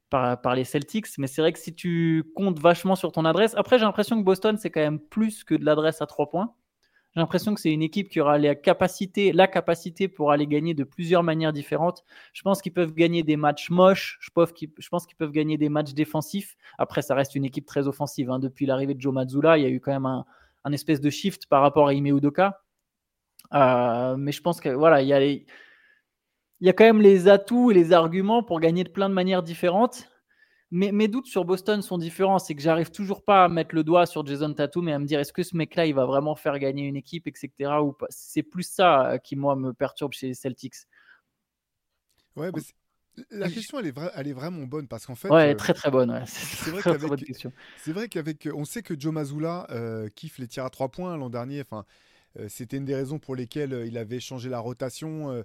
[0.09, 1.07] par, les Celtics.
[1.17, 4.23] Mais c'est vrai que si tu comptes vachement sur ton adresse, après j'ai l'impression que
[4.23, 6.53] Boston c'est quand même plus que de l'adresse à trois points.
[7.17, 10.75] J'ai l'impression que c'est une équipe qui aura la capacité, la capacité pour aller gagner
[10.75, 12.03] de plusieurs manières différentes.
[12.31, 14.19] Je pense qu'ils peuvent gagner des matchs moches.
[14.21, 16.55] Je pense qu'ils peuvent gagner des matchs défensifs.
[16.77, 18.29] Après, ça reste une équipe très offensive.
[18.29, 18.37] Hein.
[18.37, 21.47] Depuis l'arrivée de Joe Mazzulla, il y a eu quand même un, espèce de shift
[21.47, 22.61] par rapport à Ime Udoka.
[23.55, 25.19] Euh, mais je pense que voilà, il y a
[26.59, 29.13] il y a quand même les atouts et les arguments pour gagner de plein de
[29.13, 30.09] manières différentes
[30.71, 32.39] mes, doutes sur Boston sont différents.
[32.39, 35.05] C'est que j'arrive toujours pas à mettre le doigt sur Jason Tatum et à me
[35.05, 37.51] dire est-ce que ce mec-là, il va vraiment faire gagner une équipe, etc.
[37.81, 38.07] Ou pas.
[38.09, 40.75] C'est plus ça euh, qui, moi, me perturbe chez les Celtics.
[42.35, 42.61] Ouais, mais
[43.31, 45.29] la question, elle est, elle est vraiment bonne parce qu'en fait.
[45.29, 46.23] Ouais, euh, très très bonne.
[46.27, 47.37] C'est vrai qu'avec.
[47.77, 48.47] C'est vrai qu'avec.
[48.53, 51.61] On sait que Joe Mazzulla euh, kiffe les tirs à trois points l'an dernier.
[51.61, 51.85] Enfin,
[52.47, 55.31] c'était une des raisons pour lesquelles euh, il avait changé la rotation.
[55.31, 55.43] Euh,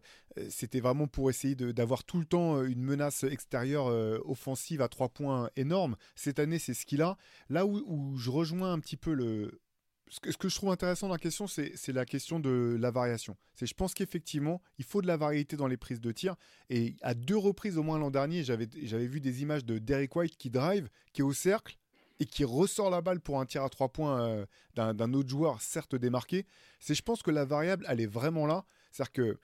[0.49, 3.87] c'était vraiment pour essayer d'avoir tout le temps une menace extérieure
[4.27, 5.97] offensive à trois points énorme.
[6.15, 7.19] Cette année, c'est ce qu'il a.
[7.51, 9.61] Là où, je rejoins un petit peu le,
[10.09, 13.37] ce que, je trouve intéressant dans la question, c'est la question de la variation.
[13.55, 16.37] C'est je pense qu'effectivement, il faut de la variété dans les prises de tir.
[16.71, 20.37] Et à deux reprises au moins l'an dernier, j'avais vu des images de Derek White
[20.37, 21.77] qui drive, qui est au cercle,
[22.23, 25.61] et qui ressort la balle pour un tir à trois points euh, d'un autre joueur,
[25.61, 26.47] certes démarqué,
[26.79, 28.65] c'est je pense que la variable, elle est vraiment là.
[28.93, 29.39] C'est-à-dire que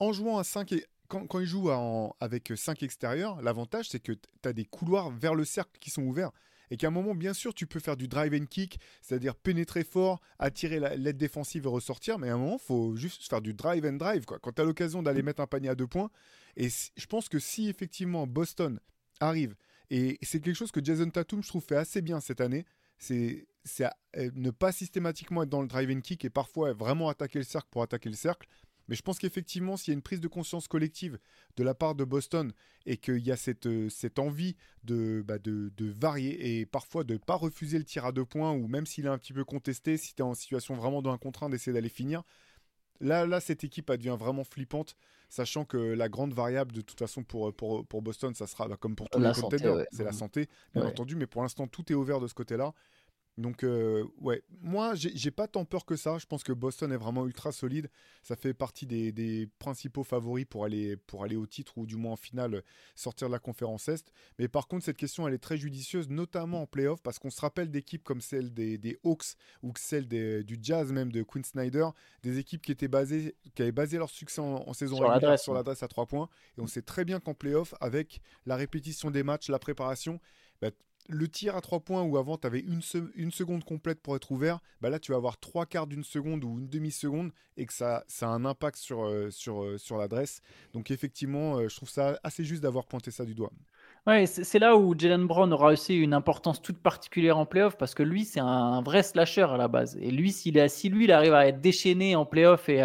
[0.00, 1.70] en jouant à 5 et quand, il joue
[2.18, 6.02] avec 5 extérieurs, l'avantage c'est que tu as des couloirs vers le cercle qui sont
[6.02, 6.32] ouverts.
[6.72, 9.84] Et qu'à un moment, bien sûr, tu peux faire du drive and kick, c'est-à-dire pénétrer
[9.84, 13.84] fort, attirer l'aide défensive et ressortir, mais à un moment, faut juste faire du drive
[13.84, 14.24] and drive.
[14.24, 16.10] Quand tu as l'occasion d'aller mettre un panier à deux points,
[16.56, 18.80] et je pense que si effectivement Boston
[19.20, 19.54] arrive
[19.90, 22.64] et c'est quelque chose que Jason Tatum, je trouve, fait assez bien cette année.
[22.98, 23.46] C'est
[24.16, 27.44] euh, ne pas systématiquement être dans le drive and kick et parfois vraiment attaquer le
[27.44, 28.48] cercle pour attaquer le cercle.
[28.88, 31.18] Mais je pense qu'effectivement, s'il y a une prise de conscience collective
[31.56, 32.52] de la part de Boston
[32.84, 37.02] et qu'il y a cette, euh, cette envie de, bah de, de, varier et parfois
[37.02, 39.32] de ne pas refuser le tir à deux points ou même s'il est un petit
[39.32, 42.22] peu contesté, si tu es en situation vraiment 1 contre 1, d'essayer d'aller finir,
[43.00, 44.96] Là, là, cette équipe a devient vraiment flippante,
[45.28, 48.76] sachant que la grande variable, de toute façon, pour, pour, pour Boston, ça sera bah,
[48.78, 51.94] comme pour tous les contenders, c'est la santé, bien entendu, mais pour l'instant, tout est
[51.94, 52.72] ouvert de ce côté-là.
[53.36, 56.18] Donc, euh, ouais, moi, j'ai pas tant peur que ça.
[56.18, 57.90] Je pense que Boston est vraiment ultra solide.
[58.22, 62.12] Ça fait partie des, principaux favoris pour aller, pour aller au titre ou du moins
[62.12, 62.62] en finale
[62.94, 64.12] sortir de la conférence Est.
[64.38, 67.40] Mais par contre, cette question, elle est très judicieuse, notamment en playoff, parce qu'on se
[67.40, 71.88] rappelle d'équipes comme celle des, Hawks ou celle du Jazz, même de Quinn Snyder,
[72.22, 75.82] des équipes qui, étaient basées, qui avaient basé leur succès en, saison régulière sur l'adresse
[75.82, 76.28] à 3 points.
[76.56, 80.20] Et on sait très bien qu'en playoff, avec la répétition des matchs, la préparation,
[80.60, 80.70] bah,
[81.08, 84.60] le tir à 3 points où avant tu avais une, seconde complète pour être ouvert,
[84.80, 88.04] bah là tu vas avoir trois quarts d'une seconde ou une demi-seconde et que ça,
[88.22, 90.40] a un impact sur, euh, sur, euh, sur l'adresse.
[90.72, 93.50] Donc effectivement, euh, je trouve ça assez juste d'avoir pointé ça du doigt.
[94.06, 97.94] Ouais, c'est là où Jalen Brown aura aussi une importance toute particulière en playoff parce
[97.94, 99.96] que lui, c'est un, vrai slasher à la base.
[99.98, 102.82] Et lui, s'il est, si lui, il arrive à être déchaîné en playoff et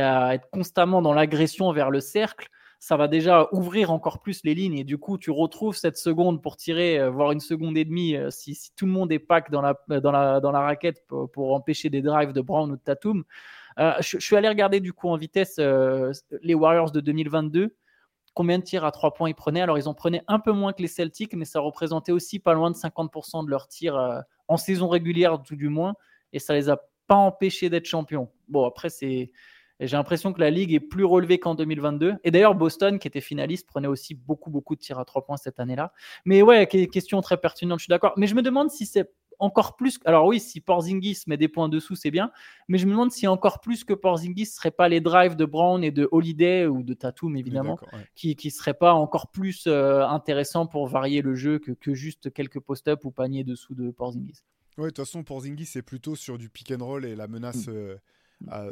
[0.00, 4.54] à être constamment dans l'agression vers le cercle, ça va déjà ouvrir encore plus les
[4.54, 7.84] lignes et du coup tu retrouves cette seconde pour tirer, euh, voire une seconde et
[7.84, 11.06] demie euh, si, tout le monde est pack dans la, dans la, dans la raquette
[11.06, 13.24] pour, empêcher des drives de Brown ou de Tatum.
[13.78, 17.74] Euh, je, suis allé regarder du coup en vitesse les Warriors de 2022
[18.34, 19.62] combien de tirs à 3 points ils prenaient?
[19.62, 22.52] Alors, ils en prenaient un peu moins que les Celtics, mais ça représentait aussi pas
[22.52, 25.94] loin de 50% de leurs tirs en saison régulière, tout du moins,
[26.34, 28.30] et ça les a pas empêchés d'être champions.
[28.48, 29.30] Bon, après, c'est
[29.80, 32.14] et j'ai l'impression que la ligue est plus relevée qu'en 2022.
[32.24, 35.36] Et d'ailleurs, Boston, qui était finaliste, prenait aussi beaucoup, beaucoup de tirs à trois points
[35.36, 35.92] cette année-là.
[36.24, 38.14] Mais ouais, question très pertinente, je suis d'accord.
[38.16, 39.98] Mais je me demande si c'est encore plus.
[40.04, 42.30] Alors oui, si Porzingis met des points dessous, c'est bien.
[42.68, 45.44] Mais je me demande si encore plus que Porzingis, ce serait pas les drives de
[45.44, 47.78] Brown et de Holiday ou de Tatum, évidemment,
[48.14, 52.32] qui ne seraient pas encore plus euh, intéressants pour varier le jeu que, que juste
[52.32, 54.42] quelques post-up ou paniers dessous de Porzingis.
[54.78, 57.66] Ouais, de toute façon, Porzingis, c'est plutôt sur du pick and roll et la menace.
[57.66, 57.72] Mm.
[57.72, 57.96] Euh,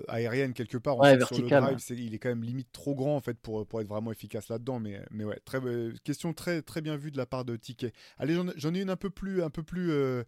[0.09, 0.99] aérienne quelque part.
[0.99, 1.77] Ouais, vertical.
[1.91, 4.81] il est quand même limite trop grand en fait pour, pour être vraiment efficace là-dedans.
[4.81, 7.93] Mais, mais ouais, très, euh, question très, très bien vue de la part de Ticket.
[8.19, 10.25] Allez, j'en ai une un peu plus, un peu plus euh,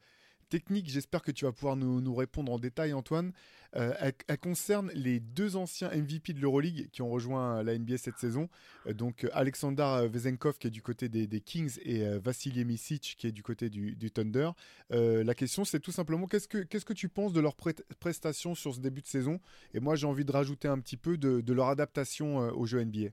[0.49, 0.89] technique.
[0.89, 3.33] J'espère que tu vas pouvoir nous, répondre en détail, Antoine.
[3.75, 8.19] Euh, elle, concerne les deux anciens MVP de l'Euroleague qui ont rejoint la NBA cette
[8.19, 8.49] saison.
[8.87, 12.21] Euh, donc Alexander Vezenkov qui est du côté des, Kings et euh,
[12.65, 14.51] Misic qui est du côté du, Thunder.
[14.91, 17.55] la question c'est tout simplement qu'est-ce que, qu'est-ce que tu penses de leur
[17.99, 19.41] prestation sur ce début de saison?
[19.75, 23.09] Et moi j'ai envie de rajouter un petit peu de, leur adaptation au jeu NBA.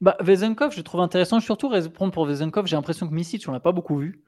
[0.00, 2.66] Bah, Vezenkov, je trouve intéressant, surtout répondre pour Vezenkov.
[2.66, 4.23] J'ai l'impression que Misic, on l'a pas beaucoup vu.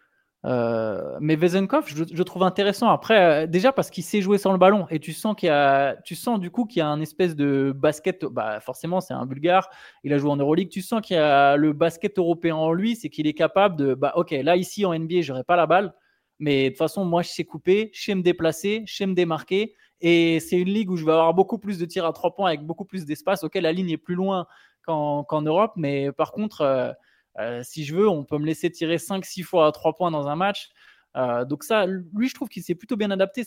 [0.46, 2.88] Euh, mais Vezenkov, je, trouve intéressant.
[2.88, 5.50] Après, euh, déjà parce qu'il sait jouer sans le ballon et tu sens qu'il y
[5.50, 8.24] a, tu sens du coup qu'il y a un espèce de basket.
[8.26, 9.68] Bah forcément, c'est un Bulgare.
[10.04, 10.68] Il a joué en Euroleague.
[10.68, 13.94] Tu sens qu'il y a le basket européen en lui, c'est qu'il est capable de,
[13.94, 15.92] bah ok, là ici en NBA, j'aurais pas la balle,
[16.38, 19.14] mais de toute façon, moi je sais couper, je sais me déplacer, je sais me
[19.14, 19.74] démarquer.
[20.00, 22.48] Et c'est une ligue où je vais avoir beaucoup plus de tirs à trois points
[22.48, 23.42] avec beaucoup plus d'espace.
[23.42, 24.46] Ok, la ligne est plus loin
[24.84, 26.60] qu'en Europe, mais par contre.
[26.60, 26.92] Euh,
[27.38, 30.28] euh, si je veux, on peut me laisser tirer 5-6 fois à 3 points dans
[30.28, 30.70] un match.
[31.16, 33.44] Euh, donc ça, lui, je trouve qu'il s'est plutôt bien adapté.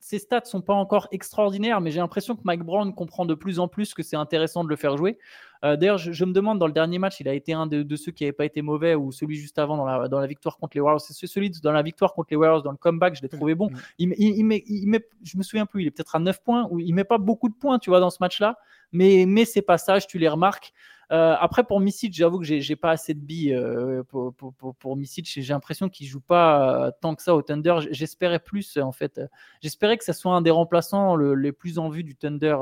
[0.00, 3.58] Ses stats sont pas encore extraordinaires, mais j'ai l'impression que Mike Brown comprend de plus
[3.58, 5.18] en plus que c'est intéressant de le faire jouer.
[5.64, 8.12] Euh, d'ailleurs, je, me demande, dans le dernier match, il a été un de, ceux
[8.12, 10.76] qui n'avaient pas été mauvais ou celui juste avant dans la, dans la victoire contre
[10.76, 11.00] les Warriors.
[11.00, 13.70] C'est celui dans la victoire contre les Warriors, dans le comeback, je l'ai trouvé bon.
[13.98, 16.68] Il, il, met, il, met, je me souviens plus, il est peut-être à 9 points
[16.70, 18.58] ou il met pas beaucoup de points, tu vois, dans ce match-là,
[18.92, 20.74] mais, mais ses passages, tu les remarques.
[21.12, 24.96] Euh, après, pour Misic, j'avoue que j'ai pas assez de billes euh, pour, pour, pour,
[24.96, 25.26] Misic.
[25.26, 27.76] J'ai l'impression qu'il joue pas euh, tant que ça au Thunder.
[27.90, 29.20] J'espérais plus, en fait.
[29.62, 32.56] J'espérais que ce soit un des remplaçants les plus en vue du Thunder.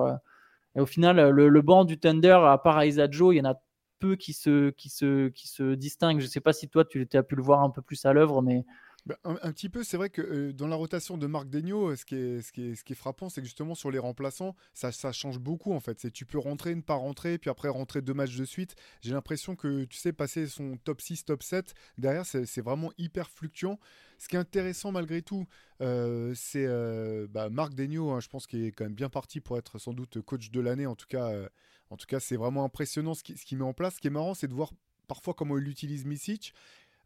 [0.75, 2.79] Et au final, le, banc du Thunder, à part
[3.33, 3.55] il y en a
[3.99, 6.21] peu qui se, qui se, distinguent.
[6.21, 8.43] Je sais pas si toi, tu as pu le voir un peu plus à l'œuvre,
[8.43, 8.65] mais
[9.05, 11.97] bah, un, petit peu, c'est vrai que euh, dans la rotation de Marc Degnaud, euh,
[11.97, 15.99] ce qui est, frappant, c'est que justement sur les remplaçants, ça, change beaucoup en fait.
[15.99, 18.77] C'est tu peux rentrer, ne pas rentrer, puis après rentrer deux matchs de suite.
[19.01, 23.29] J'ai l'impression que tu sais passer son top 6, top 7, derrière c'est vraiment hyper
[23.29, 23.81] fluctuant.
[24.19, 25.49] Ce qui est intéressant malgré tout,
[25.81, 26.69] euh, c'est
[27.27, 29.95] bah, Marc Degnaud, hein, je pense qu'il est quand même bien parti pour être sans
[29.95, 30.87] doute coach de l'année.
[30.87, 31.29] En tout cas,
[31.91, 33.97] en c'est vraiment impressionnant ce qu'il met en place.
[33.97, 34.71] Ce qui est marrant, c'est de voir
[35.09, 36.55] parfois comment il utilise Misic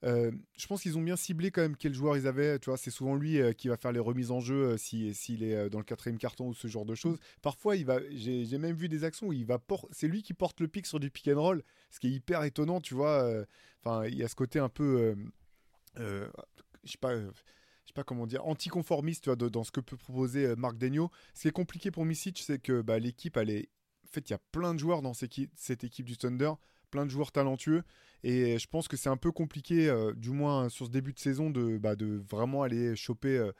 [0.04, 2.58] euh, je pense qu'ils ont bien ciblé quand même quel joueur ils avaient.
[2.58, 5.42] Tu vois, c'est souvent lui euh, qui va faire les remises en jeu euh, s'il
[5.42, 7.18] est dans le quatrième carton ou ce genre de choses.
[7.42, 7.98] Parfois, il va.
[8.10, 9.58] J'ai même vu des actions où il va
[9.90, 12.44] c'est lui qui porte le pic sur du pick and roll, ce qui est hyper
[12.44, 12.80] étonnant.
[12.80, 13.44] Tu vois,
[13.82, 15.16] enfin, il y a ce côté un peu,
[15.96, 16.28] je
[16.84, 17.18] sais pas.
[17.18, 17.30] je
[17.86, 21.10] sais pas comment dire, anticonformiste tu vois, dans ce que peut proposer Marc Degnaud.
[21.34, 23.68] Ce qui est compliqué pour Misic, c'est que bah, l'équipe, elle est.
[24.04, 26.52] En fait, il y a plein de joueurs dans cette équipe du Thunder,
[26.90, 27.82] plein de joueurs talentueux.
[28.28, 31.18] Et je pense que c'est un peu compliqué, euh, du moins sur ce début de
[31.20, 33.52] saison, de, bah, de vraiment aller choper euh,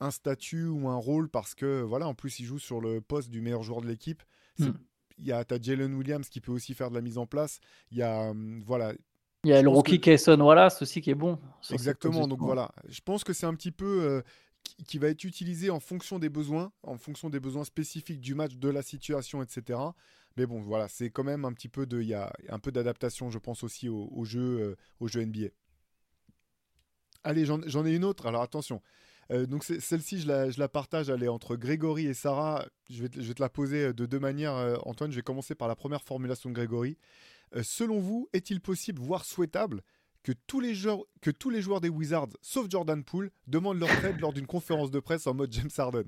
[0.00, 3.30] un statut ou un rôle parce que, voilà, en plus, il joue sur le poste
[3.30, 4.24] du meilleur joueur de l'équipe.
[4.58, 4.72] Hmm.
[5.16, 7.60] Il y a Jalen Williams qui peut aussi faire de la mise en place.
[7.92, 8.94] Il y a, hum, voilà.
[9.44, 10.42] Il y a le rookie que...
[10.42, 11.38] Wallace aussi qui est bon.
[11.70, 12.26] Exactement.
[12.26, 14.22] Donc voilà, je pense que c'est un petit peu euh,
[14.86, 18.54] qui va être utilisé en fonction des besoins, en fonction des besoins spécifiques du match,
[18.56, 19.78] de la situation, etc.
[20.36, 22.72] Mais bon, voilà, c'est quand même un petit peu de, il y a un peu
[22.72, 25.48] d'adaptation, je pense aussi au, jeu, euh, au jeu NBA.
[27.24, 28.26] Allez, j'en ai une autre.
[28.26, 28.80] Alors attention.
[29.30, 31.10] Euh, donc celle-ci, je la, partage.
[31.10, 32.66] Elle est entre Grégory et Sarah.
[32.88, 35.10] Je vais, je vais te la poser euh, de deux manières, Antoine.
[35.10, 36.96] Je vais commencer par la première formulation de Grégory.
[37.62, 39.82] selon vous, est-il possible, voire souhaitable,
[40.22, 44.04] que tous, les joueurs, que tous les joueurs des Wizards, sauf Jordan Poole, demandent leur
[44.04, 46.04] aide lors d'une conférence de presse en mode James Harden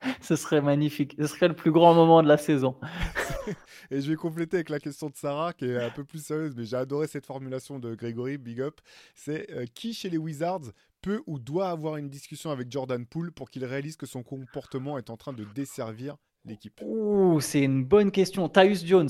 [0.20, 1.16] Ce serait magnifique.
[1.18, 2.76] Ce serait le plus grand moment de la saison.
[3.90, 6.54] Et je vais compléter avec la question de Sarah, qui est un peu plus sérieuse,
[6.56, 8.80] mais j'ai adoré cette formulation de Grégory, big up.
[9.14, 13.32] C'est euh, qui chez les Wizards peut ou doit avoir une discussion avec Jordan Poole
[13.32, 16.80] pour qu'il réalise que son comportement est en train de desservir l'équipe?
[16.84, 18.48] Ouh, c'est une bonne question.
[18.48, 19.08] Tyus Jones.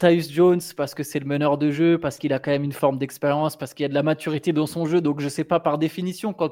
[0.00, 2.72] Tyus Jones, parce que c'est le meneur de jeu, parce qu'il a quand même une
[2.72, 5.00] forme d'expérience, parce qu'il y a de la maturité dans son jeu.
[5.02, 6.50] Donc, je sais pas, par définition, quand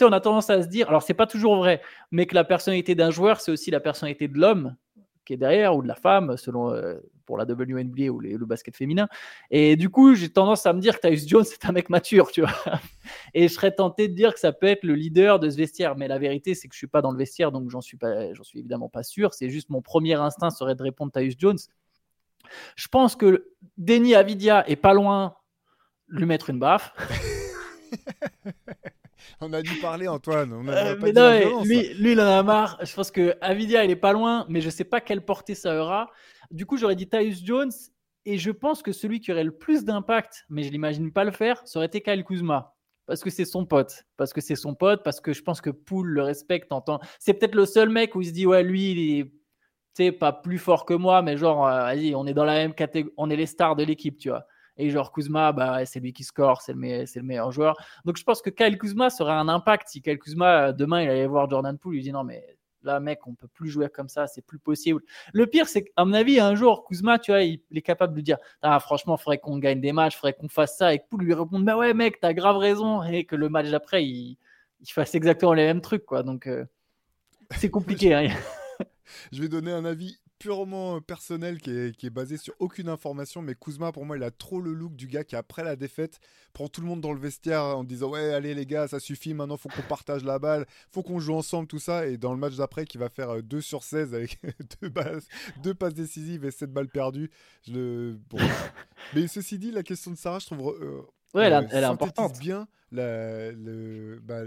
[0.00, 2.94] on a tendance à se dire, alors c'est pas toujours vrai, mais que la personnalité
[2.94, 4.76] d'un joueur, c'est aussi la personnalité de l'homme
[5.26, 8.74] qui est derrière ou de la femme, selon euh, pour la WNBA ou le basket
[8.74, 9.08] féminin.
[9.50, 12.32] Et du coup, j'ai tendance à me dire que Tyus Jones, c'est un mec mature,
[12.32, 12.50] tu vois.
[13.34, 15.96] Et je serais tenté de dire que ça peut être le leader de ce vestiaire.
[15.96, 18.34] Mais la vérité, c'est que je suis pas dans le vestiaire, donc j'en suis pas,
[18.42, 19.32] suis évidemment pas sûr.
[19.34, 21.58] C'est juste mon premier instinct serait de répondre Tyus Jones.
[22.76, 25.36] Je pense que Denis Avidia est pas loin
[26.08, 26.92] de lui mettre une baffe.
[29.40, 30.52] on a dû parler, Antoine.
[30.68, 32.78] Euh, mais non, lui, lui, il en a marre.
[32.82, 35.80] Je pense que Avidia, il est pas loin, mais je sais pas quelle portée ça
[35.80, 36.10] aura.
[36.50, 37.72] Du coup, j'aurais dit Tyus Jones.
[38.26, 41.30] Et je pense que celui qui aurait le plus d'impact, mais je l'imagine pas le
[41.30, 42.74] faire, ça aurait été Kyle Kuzma.
[43.06, 44.04] Parce que c'est son pote.
[44.16, 45.02] Parce que c'est son pote.
[45.02, 46.70] Parce que je pense que Poul le respecte.
[47.18, 49.32] C'est peut-être le seul mec où il se dit, ouais, lui, il est
[50.18, 53.12] pas plus fort que moi, mais genre, euh, vas-y, on est dans la même catégorie,
[53.16, 54.46] on est les stars de l'équipe, tu vois.
[54.76, 57.76] Et genre Kuzma, bah, c'est lui qui score, c'est le, meilleur, le meilleur joueur.
[58.06, 61.10] Donc je pense que Kyle Kuzma serait un impact si Kyle Kuzma, euh, demain, il
[61.10, 63.90] allait voir Jordan Poole, il lui dit non, mais là, mec, on peut plus jouer
[63.90, 65.02] comme ça, c'est plus possible.
[65.34, 68.22] Le pire, c'est qu'à mon avis, un jour, Kuzma, tu vois, il, est capable de
[68.22, 70.94] dire ah, franchement, il faudrait qu'on gagne des matchs, il faudrait qu'on fasse ça.
[70.94, 73.02] Et Poole lui répond bah ouais, mec, t'as grave raison.
[73.02, 74.38] Et que le match d'après, il,
[74.80, 76.22] il, fasse exactement les mêmes trucs, quoi.
[76.22, 76.64] Donc, euh,
[77.56, 78.14] c'est compliqué.
[78.14, 78.28] hein.
[79.32, 83.42] Je vais donner un avis purement personnel qui est, qui est, basé sur aucune information.
[83.42, 86.18] Mais Kuzma, pour moi, il a trop le look du gars qui, après la défaite,
[86.54, 89.34] prend tout le monde dans le vestiaire en disant Ouais, allez les gars, ça suffit,
[89.34, 92.06] maintenant faut qu'on partage la balle, faut qu'on joue ensemble, tout ça.
[92.06, 94.38] Et dans le match d'après, qui va faire 2 sur 16 avec
[94.80, 94.92] deux,
[95.62, 97.30] deux passes décisives et 7 balles perdues.
[97.66, 98.18] Je le...
[99.14, 100.76] mais ceci dit, la question de Sarah, je trouve.
[100.80, 101.02] Euh,
[101.34, 102.38] ouais, elle, elle est importante.
[102.38, 104.42] bien la, le, bah,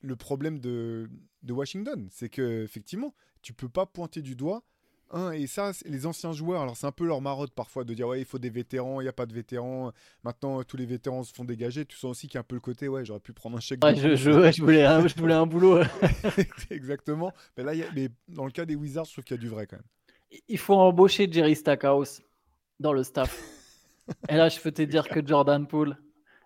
[0.00, 1.10] le problème de,
[1.42, 2.08] de Washington.
[2.10, 4.62] C'est que effectivement, tu peux pas pointer du doigt.
[5.10, 8.08] Hein, et ça, les anciens joueurs, alors c'est un peu leur marotte parfois de dire
[8.08, 9.92] ouais, il faut des vétérans, il n'y a pas de vétérans.
[10.22, 11.86] Maintenant, tous les vétérans se font dégager.
[11.86, 13.60] Tu sens aussi qu'il y a un peu le côté ouais, j'aurais pu prendre un
[13.60, 13.82] chèque.
[13.82, 14.30] Ouais, je, je,
[14.62, 15.80] voulais un, je voulais un boulot.
[16.70, 17.32] Exactement.
[17.56, 19.66] Mais là, mais dans le cas des Wizards, je trouve qu'il y a du vrai
[19.66, 20.40] quand même.
[20.46, 22.20] Il faut embaucher Jerry Stackhouse
[22.78, 23.34] dans le staff.
[24.28, 25.96] et là, je peux te dire que Jordan Poole,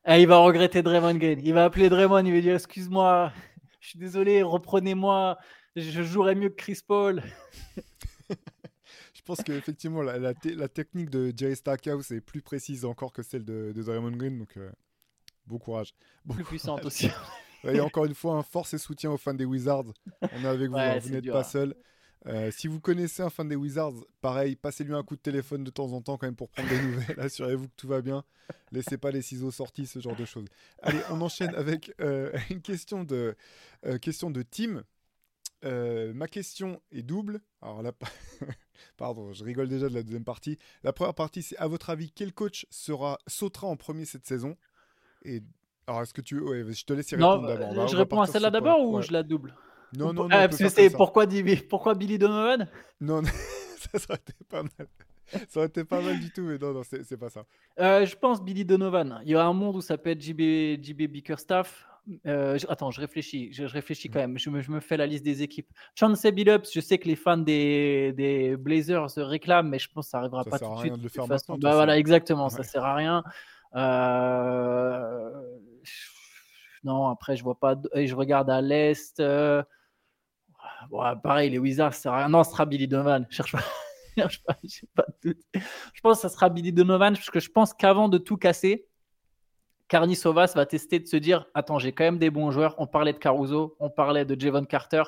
[0.07, 1.41] eh, il va regretter Draymond Green.
[1.45, 3.33] Il va appeler Draymond, il va dire excuse-moi,
[3.81, 5.37] je suis désolé, reprenez-moi,
[5.77, 7.23] je jouerai mieux que Chris Paul.
[9.15, 13.23] je pense qu'effectivement, la, la, la, technique de Jerry Stackhouse est plus précise encore que
[13.23, 14.71] celle de, Draymond Green, donc euh,
[15.47, 15.95] bon courage.
[16.29, 17.09] plus puissante aussi.
[17.65, 19.93] et encore une fois, un force et soutien aux fans des Wizards.
[20.21, 21.45] On est avec vous, hein, vous n'êtes pas hein.
[21.45, 21.75] seul.
[22.27, 25.71] Euh, si vous connaissez un fan des Wizards, pareil, passez-lui un coup de téléphone de
[25.71, 27.17] temps en temps quand même pour prendre des nouvelles.
[27.21, 28.25] Assurez-vous que tout va bien.
[28.71, 30.47] Laissez pas les ciseaux sortis, ce genre de choses.
[30.83, 33.35] Allez, on enchaîne avec euh, une question de,
[33.87, 34.43] euh, question de
[35.63, 36.13] team.
[36.15, 37.41] ma question est double.
[37.61, 37.93] Alors là,
[38.97, 40.59] pardon, je rigole déjà de la deuxième partie.
[40.83, 44.57] La première partie, c'est à votre avis, quel coach sera sautera en premier cette saison?
[45.25, 45.43] Et
[45.87, 47.89] alors, est-ce que tu, je te laisse y répondre d'abord.
[47.89, 49.55] Je réponds à celle-là d'abord ou je la double?
[49.95, 50.29] Non, non, non.
[50.31, 51.27] Ah, c'est pourquoi,
[51.69, 52.67] pourquoi Billy Donovan?
[53.01, 53.23] Non,
[53.77, 54.89] ça, aurait été pas mal.
[55.49, 57.45] Ça aurait été pas mal du tout, mais non, non, c'est pas ça.
[57.79, 59.21] Euh, je pense Billy Donovan.
[59.25, 61.87] Il y a un monde où ça peut être JB, JB Bickerstaff.
[62.27, 64.39] Euh, attends, je réfléchis, je, réfléchis quand même.
[64.39, 65.69] Je me, je me, fais la liste des équipes.
[65.95, 70.11] Chance Billups, je sais que les fans des, des, Blazers réclament, mais je pense que
[70.11, 70.95] ça arrivera pas tout de suite.
[70.95, 71.57] De, le faire façon.
[71.59, 73.23] Bah, voilà, exactement, ça sert à rien.
[73.77, 75.31] Euh...
[76.85, 77.77] Non, après, je vois pas.
[77.95, 79.21] Je regarde à l'est.
[79.21, 79.63] Euh,
[81.23, 82.29] pareil, les Wizards, c'est rien.
[82.29, 83.27] Non, ce sera Billy Donovan.
[83.31, 83.63] Je cherche pas.
[84.17, 88.87] Je pense que ça sera Billy Donovan parce que je pense qu'avant de tout casser,
[89.93, 92.75] Carney Sovas va tester de se dire Attends, j'ai quand même des bons joueurs.
[92.79, 95.03] On parlait de Caruso, on parlait de Javon Carter.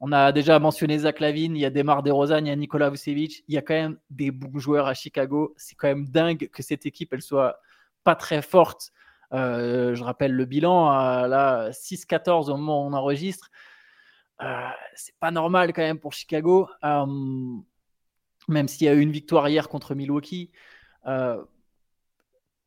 [0.00, 2.88] On a déjà mentionné Zach Lavine, il y a Demar DeRozan, il y a Nikola
[2.88, 3.44] Vucevic.
[3.48, 5.52] Il y a quand même des bons joueurs à Chicago.
[5.58, 7.60] C'est quand même dingue que cette équipe, elle soit
[8.02, 8.92] pas très forte.
[9.34, 13.50] Euh, je rappelle le bilan, euh, là, 6-14 au moment où on enregistre.
[14.40, 17.04] Euh, c'est pas normal quand même pour Chicago, euh,
[18.48, 20.50] même s'il y a eu une victoire hier contre Milwaukee.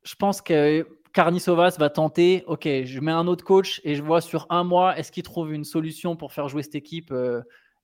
[0.08, 0.88] Je pense que
[1.18, 4.96] Carnisovas va tenter, ok, je mets un autre coach et je vois sur un mois,
[5.00, 7.12] est-ce qu'il trouve une solution pour faire jouer cette équipe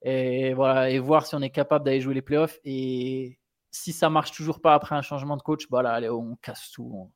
[0.03, 2.59] et, voilà, et voir si on est capable d'aller jouer les playoffs.
[2.63, 3.39] Et
[3.71, 7.11] si ça marche toujours pas après un changement de coach, voilà, allez, on casse tout,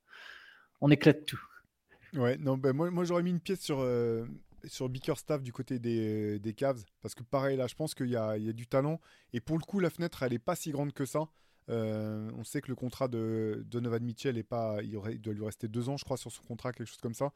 [0.81, 1.39] on, éclate tout.
[2.15, 3.87] Ouais, non, ben moi, j'aurais mis une pièce sur,
[4.63, 8.13] sur Bickerstaff du côté des, des, Cavs parce que pareil là je pense qu'il y,
[8.13, 8.99] y a, du talent
[9.33, 11.27] et pour le coup la fenêtre elle est pas si grande que ça
[11.69, 15.43] euh, on sait que le contrat de Donovan Mitchell est pas il, aurait, doit lui
[15.43, 17.31] rester deux ans je crois sur son contrat quelque chose comme ça.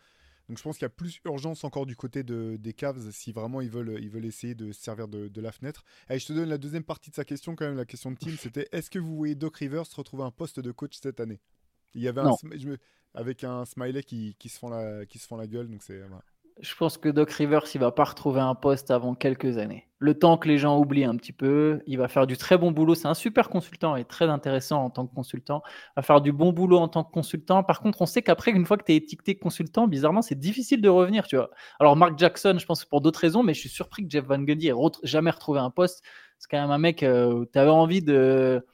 [0.50, 3.32] Donc je pense qu'il y a plus urgence encore du côté de, des Cavs si
[3.32, 5.84] vraiment ils veulent, ils veulent essayer de se servir de, la fenêtre.
[6.10, 8.18] Et je te donne la deuxième partie de sa question quand même, la question de
[8.18, 11.40] Tim, c'était est-ce que vous voyez Doc Rivers retrouver un poste de coach cette année?
[11.94, 12.32] Il y avait un,
[13.14, 16.02] avec un smiley qui, qui, se font la, qui se font la gueule, donc c'est...
[16.60, 19.88] Je pense que Doc Rivers, il va pas retrouver un poste avant quelques années.
[20.00, 22.72] Le temps que les gens oublient un petit peu, il va faire du très bon
[22.72, 22.96] boulot.
[22.96, 25.62] C'est un super consultant et très intéressant en tant que consultant.
[25.66, 27.64] Il va faire du bon boulot en tant que consultant.
[27.64, 30.82] Par contre, on sait qu'après, une fois que tu es étiqueté consultant, bizarrement, c'est difficile
[30.82, 31.52] de revenir, tu vois.
[31.80, 34.40] Alors, Mark Jackson, je pense pour d'autres raisons, mais je suis surpris que Jeff Van
[34.40, 34.74] Gundy ait
[35.04, 36.04] jamais retrouvé un poste.
[36.40, 38.66] C'est quand même un mec, euh, tu avais envie de.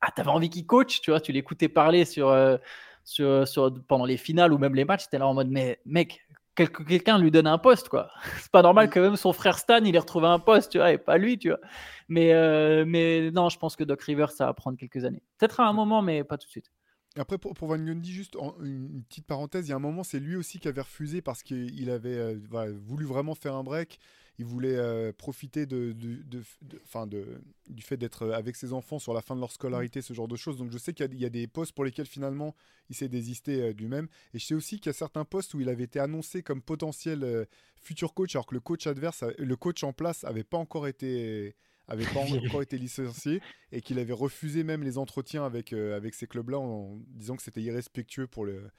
[0.00, 1.20] Ah, tu envie qu'il coach, tu vois.
[1.20, 2.28] Tu l'écoutais parler sur.
[2.28, 2.56] Euh,
[3.04, 6.23] sur, pendant les finales ou même les matchs, tu là en mode, mais mec,
[6.54, 8.10] quelqu'un lui donne un poste, quoi.
[8.40, 10.92] C'est pas normal que même son frère Stan, il ait retrouvé un poste, tu vois,
[10.92, 11.60] et pas lui, tu vois.
[12.08, 15.22] Mais, euh, mais non, je pense que Doc Rivers, ça va prendre quelques années.
[15.38, 16.70] Peut-être à un moment, mais pas tout de suite.
[17.16, 20.18] Après, pour, pour Van Gundy, juste une petite parenthèse, il y a un moment, c'est
[20.18, 24.00] lui aussi qui avait refusé parce qu'il avait euh, voulu vraiment faire un break
[24.38, 29.22] il voulait euh, profiter de, de, de, du fait d'être avec ses enfants sur la
[29.22, 30.56] fin de leur scolarité, ce genre de choses.
[30.56, 32.54] Donc je sais qu'il y, a des postes pour lesquels finalement
[32.90, 34.08] il s'est désisté euh, lui-même.
[34.32, 36.62] Et je sais aussi qu'il y a certains postes où il avait été annoncé comme
[36.62, 37.44] potentiel euh,
[37.76, 41.54] futur coach, alors que le coach adverse, le coach en place avait pas encore été
[41.86, 46.26] avait pas encore été licencié et qu'il avait refusé même les entretiens avec, avec ces
[46.26, 48.70] clubs-là en disant que c'était irrespectueux pour le,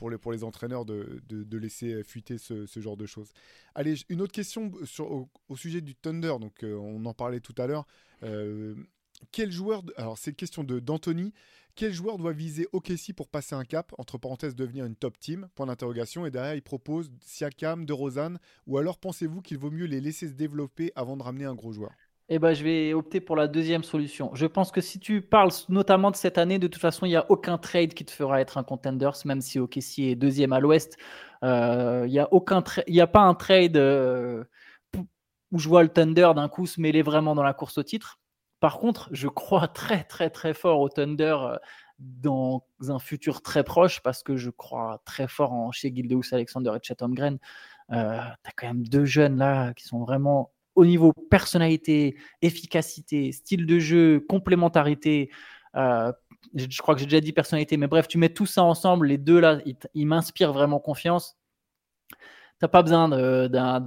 [0.00, 3.34] pour les, pour les entraîneurs de, de, laisser fuiter ce, ce, genre de choses.
[3.74, 7.54] Allez, une autre question sur, au, sujet du Thunder, donc euh, on en parlait tout
[7.58, 7.86] à l'heure.
[8.22, 8.74] Euh,
[9.30, 11.34] quel joueur, alors c'est une question d'Anthony,
[11.74, 15.50] quel joueur doit viser OKC pour passer un cap, entre parenthèses devenir une top team,
[15.54, 19.84] point d'interrogation, et derrière il propose Siakam, De Rosanne, ou alors pensez-vous qu'il vaut mieux
[19.84, 21.92] les laisser se développer avant de ramener un gros joueur?
[22.32, 24.30] Eh ben, je vais opter pour la deuxième solution.
[24.34, 27.16] Je pense que si tu parles notamment de cette année, de toute façon, il n'y
[27.16, 30.60] a aucun trade qui te fera être un contender, même si OKC est deuxième à
[30.60, 30.96] l'ouest.
[31.42, 34.44] Euh, il n'y a, a pas un trade euh,
[35.50, 38.20] où je vois le Thunder d'un coup se mêler vraiment dans la course au titre.
[38.60, 41.56] Par contre, je crois très très très fort au Thunder euh,
[41.98, 46.70] dans un futur très proche parce que je crois très fort en chez Gildeus Alexander
[46.76, 47.38] et Chatham Green.
[47.90, 53.66] tu as quand même deux jeunes là qui sont vraiment au niveau personnalité, efficacité, style
[53.66, 55.30] de jeu, complémentarité.
[55.76, 56.12] Euh,
[56.54, 59.18] je, crois que j'ai déjà dit personnalité, mais bref, tu mets tout ça ensemble, les
[59.18, 59.58] deux là,
[59.94, 61.36] ils, m'inspirent vraiment confiance.
[62.58, 63.86] T'as pas besoin d'un,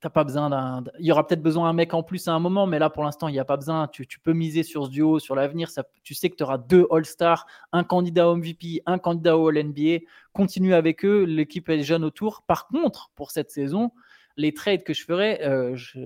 [0.00, 0.84] t'as pas besoin d'un.
[0.98, 3.02] Il y aura peut-être besoin d'un mec en plus à un moment, mais là pour
[3.02, 3.88] l'instant il n'y a pas besoin.
[3.88, 5.70] Tu, peux miser sur ce duo, sur l'avenir.
[6.02, 10.04] Tu sais que tu auras deux All-Stars, un candidat au MVP, un candidat au All-NBA.
[10.34, 12.42] Continue avec eux, l'équipe est jeune autour.
[12.42, 13.90] Par contre, pour cette saison,
[14.38, 15.98] les trades que je ferais, euh, je,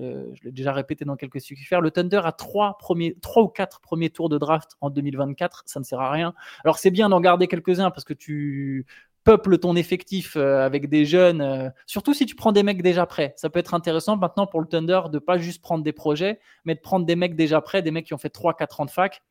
[0.43, 4.09] l'ai déjà répété dans quelques faire le Thunder a trois, premiers, trois ou quatre premiers
[4.09, 6.33] tours de draft en 2024, ça ne sert à rien.
[6.65, 8.85] Alors c'est bien d'en garder quelques-uns parce que tu
[9.23, 13.05] peuples ton effectif euh, avec des jeunes, euh, surtout si tu prends des mecs déjà
[13.05, 13.33] prêts.
[13.37, 16.73] Ça peut être intéressant maintenant pour le Thunder de pas juste prendre des projets, mais
[16.73, 19.21] de prendre des mecs déjà prêts, des mecs qui ont fait 3-4 ans de fac.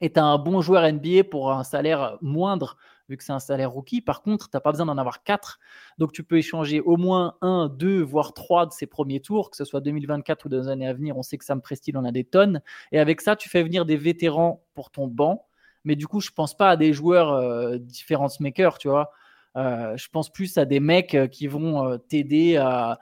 [0.00, 2.76] Et tu as un bon joueur NBA pour un salaire moindre
[3.08, 4.00] vu que c'est un salaire rookie.
[4.00, 5.58] Par contre, tu n'as pas besoin d'en avoir quatre.
[5.98, 9.56] Donc, tu peux échanger au moins un, deux, voire trois de ces premiers tours, que
[9.56, 11.16] ce soit 2024 ou dans les années à venir.
[11.16, 12.62] On sait que Sam Prestil en a des tonnes.
[12.92, 15.46] Et avec ça, tu fais venir des vétérans pour ton banc.
[15.84, 19.10] Mais du coup, je ne pense pas à des joueurs euh, différents makers, tu vois.
[19.56, 22.98] Euh, je pense plus à des mecs euh, qui vont t'aider à,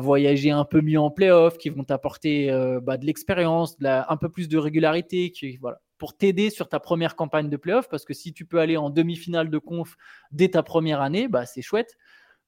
[0.00, 2.50] voyager un peu mieux en playoff, qui vont t'apporter
[2.82, 7.16] bah, de l'expérience, un peu plus de régularité, qui, voilà pour t'aider sur ta première
[7.16, 9.96] campagne de playoff, parce que si tu peux aller en demi-finale de conf
[10.30, 11.96] dès ta première année, bah, c'est chouette.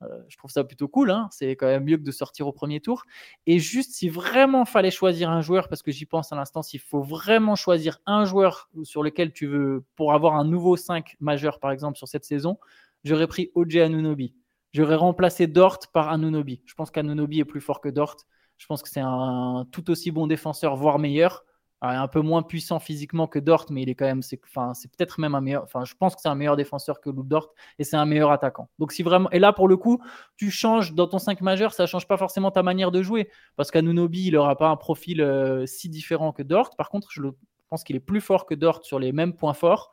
[0.02, 1.10] Euh, je trouve ça plutôt cool.
[1.10, 1.28] Hein.
[1.32, 3.02] c'est quand même mieux que de sortir au premier tour.
[3.46, 6.80] Et juste, si vraiment fallait choisir un joueur, parce que j'y pense à l'instant, s'il
[6.80, 11.58] faut vraiment choisir un joueur sur lequel tu veux, pour avoir un nouveau 5 majeur,
[11.58, 12.58] par exemple, sur cette saison,
[13.04, 14.34] j'aurais pris OJ Anunobi.
[14.72, 16.62] J'aurais remplacé Dort par Anunobi.
[16.66, 18.16] Je pense qu'Anunobi est plus fort que Dort.
[18.58, 21.44] Je pense que c'est un tout aussi bon défenseur, voire meilleur
[21.80, 25.34] un peu moins puissant physiquement que Dort, mais il est quand même, c'est, peut-être même
[25.34, 27.96] un meilleur, enfin, je pense que c'est un meilleur défenseur que Lou Dort et c'est
[27.96, 28.68] un meilleur attaquant.
[28.78, 30.02] Donc, si vraiment, et là, pour le coup,
[30.36, 33.70] tu changes dans ton 5 majeur, ça change pas forcément ta manière de jouer parce
[33.70, 36.74] qu'Anunobi, il aura pas un profil euh, si différent que Dort.
[36.76, 37.22] Par contre, je,
[37.70, 39.90] pense qu'il est plus fort que Dort sur les mêmes points forts.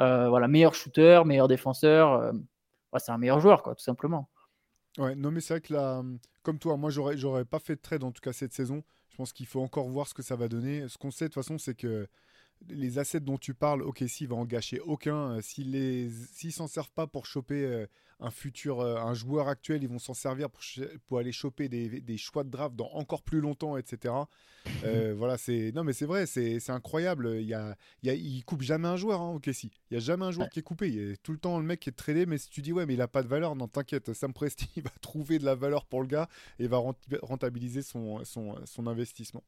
[0.00, 2.12] Euh, voilà, meilleur shooter, meilleur défenseur.
[2.14, 2.32] Euh,
[2.98, 4.29] c'est un meilleur joueur, quoi, tout simplement.
[4.98, 6.02] Ouais, non, mais c'est vrai que là,
[6.42, 8.82] comme toi, moi, j'aurais, j'aurais pas fait de trade en tout cas cette saison.
[9.10, 10.88] Je pense qu'il faut encore voir ce que ça va donner.
[10.88, 12.08] Ce qu'on sait de toute façon, c'est que
[12.68, 16.66] les assets dont tu parles, ok, s'il va en gâcher aucun, euh, s'ils s'ils s'en
[16.66, 17.86] servent pas pour choper euh,
[18.20, 20.62] un futur, euh, un joueur actuel, ils vont s'en servir pour,
[21.06, 24.14] pour aller choper des, des, choix de draft dans encore plus longtemps, etc.
[25.16, 27.36] voilà, c'est non mais c'est vrai, c'est incroyable.
[27.40, 29.70] Il y a, il, y il coupe jamais un joueur, hein, ok, si.
[29.90, 30.88] Il y a jamais un joueur qui est coupé.
[30.88, 32.72] Il y a tout le temps le mec qui est tradé, mais si tu dis
[32.72, 35.54] ouais, mais il a pas de valeur, non t'inquiète, Sam Presti va trouver de la
[35.54, 36.82] valeur pour le gars et va
[37.22, 39.42] rentabiliser son, son, son investissement.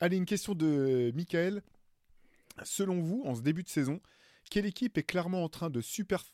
[0.00, 1.62] Allez, une question de Michael.
[2.64, 4.00] Selon vous, en ce début de saison,
[4.50, 6.24] quelle équipe est clairement en train de, super,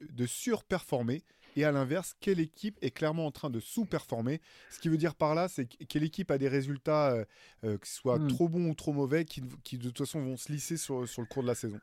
[0.00, 1.22] de surperformer
[1.56, 4.40] et à l'inverse, quelle équipe est clairement en train de sous-performer?
[4.70, 7.24] Ce qui veut dire par là, c'est quelle équipe a des résultats, euh,
[7.64, 8.28] euh, qui soient hmm.
[8.28, 11.20] trop bons ou trop mauvais, qui, qui, de toute façon vont se lisser sur, sur
[11.20, 11.80] le cours de la saison?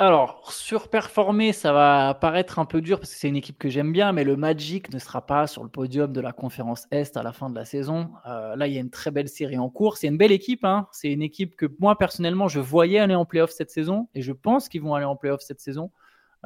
[0.00, 3.92] Alors, surperformer, ça va paraître un peu dur parce que c'est une équipe que j'aime
[3.92, 7.22] bien, mais le Magic ne sera pas sur le podium de la conférence Est à
[7.22, 8.10] la fin de la saison.
[8.26, 9.98] Euh, là, il y a une très belle série en cours.
[9.98, 10.64] C'est une belle équipe.
[10.64, 10.88] Hein.
[10.90, 14.32] C'est une équipe que moi, personnellement, je voyais aller en playoff cette saison et je
[14.32, 15.90] pense qu'ils vont aller en playoff cette saison.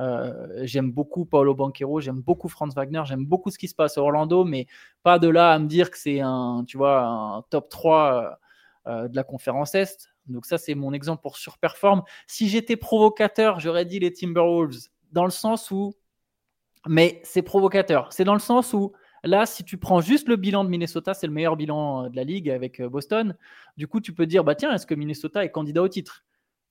[0.01, 3.97] Euh, j'aime beaucoup Paolo Banquero, j'aime beaucoup Franz Wagner, j'aime beaucoup ce qui se passe
[3.99, 4.67] à Orlando, mais
[5.05, 6.79] pas de là à me dire que c'est un, tu
[7.51, 8.37] top 3
[8.89, 10.14] euh, de la conférence Est.
[10.27, 12.03] Donc ça, c'est mon exemple pour surperform.
[12.27, 15.95] Si j'étais provocateur, j'aurais dit les Timberwolves, dans le sens où...
[16.87, 18.13] Mais c'est provocateur.
[18.13, 21.27] C'est dans le sens où, là, si tu prends juste le bilan de Minnesota, c'est
[21.27, 23.37] le meilleur bilan euh, de la ligue avec euh, Boston.
[23.79, 26.25] Du coup, tu peux dire, bah tiens, est-ce que Minnesota est candidat au titre?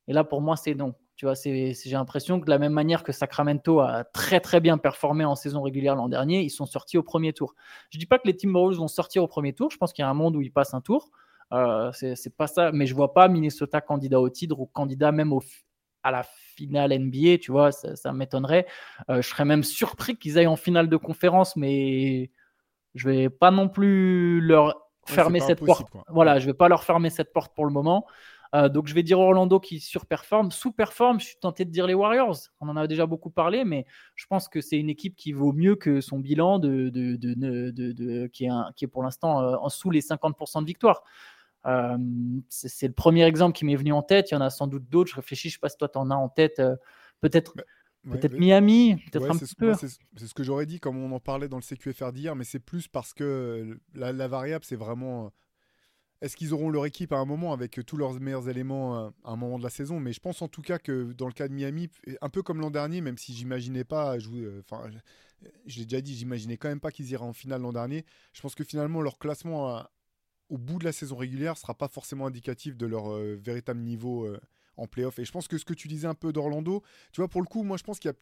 [0.08, 0.93] Et là, pour moi, c'est non.
[1.16, 4.78] Tu vois, j'ai l'impression que de la même manière que Sacramento a très très bien
[4.78, 7.54] performé en saison régulière l'an dernier, ils sont sortis au premier tour.
[7.91, 9.70] Je dis pas que les Timberwolves vont sortir au premier tour.
[9.70, 11.12] Je pense qu'il y a un monde où ils passent un tour.
[11.52, 15.34] Euh, c'est pas ça, mais je vois pas Minnesota candidat au titre ou candidat même
[16.04, 18.66] à la finale NBA, tu vois, ça, m'étonnerait.
[19.10, 22.32] Euh, je serais même surpris qu'ils aillent en finale de conférence, mais
[22.96, 25.88] je vais pas non plus leur fermer cette porte.
[26.10, 28.06] Voilà, je vais pas leur fermer cette porte pour le moment.
[28.56, 30.52] Euh, donc je vais dire Orlando qui surperforme.
[30.52, 32.38] Sous-performe, je suis tenté de dire les Warriors.
[32.62, 33.86] On en a déjà beaucoup parlé, mais
[34.16, 38.46] je pense que c'est une équipe qui vaut mieux que son bilan de, de, qui,
[38.46, 41.04] est qui, est pour l'instant en sous les 50% de victoire.
[41.66, 41.97] Euh,
[42.49, 44.32] c'est le premier exemple qui m'est venu en tête.
[44.32, 45.11] Il y en a sans doute d'autres.
[45.11, 46.61] Je réfléchis, je ne sais pas si toi tu en as en tête.
[47.22, 47.53] peut-être.
[48.05, 49.74] Bah, peut-être Miami, peut-être un petit peu.
[49.76, 52.59] C'est ce que j'aurais dit, comme on en parlait dans le CQFR d'hier, mais c'est
[52.59, 55.32] plus parce que la, la variable, c'est vraiment
[56.24, 59.32] est-ce qu'ils auront leur équipe à un moment avec tous leurs meilleurs éléments euh, à
[59.32, 59.99] un moment de la saison?
[59.99, 61.89] Mais je pense en tout cas que dans le cas de Miami,
[62.22, 64.89] un peu comme l'an dernier, même si j'imaginais pas jouer, euh, enfin,
[65.66, 68.05] je l'ai déjà dit, j'imaginais quand même pas qu'ils iraient en finale l'an dernier.
[68.32, 69.82] Je pense que finalement leur classement euh,
[70.50, 74.28] au bout de la saison régulière sera pas forcément indicatif de leur véritable niveau
[74.78, 75.20] en playoff.
[75.20, 77.48] Et je pense que ce que tu disais un peu d'Orlando, tu vois, pour le
[77.48, 78.18] coup, moi je pense qu'il y a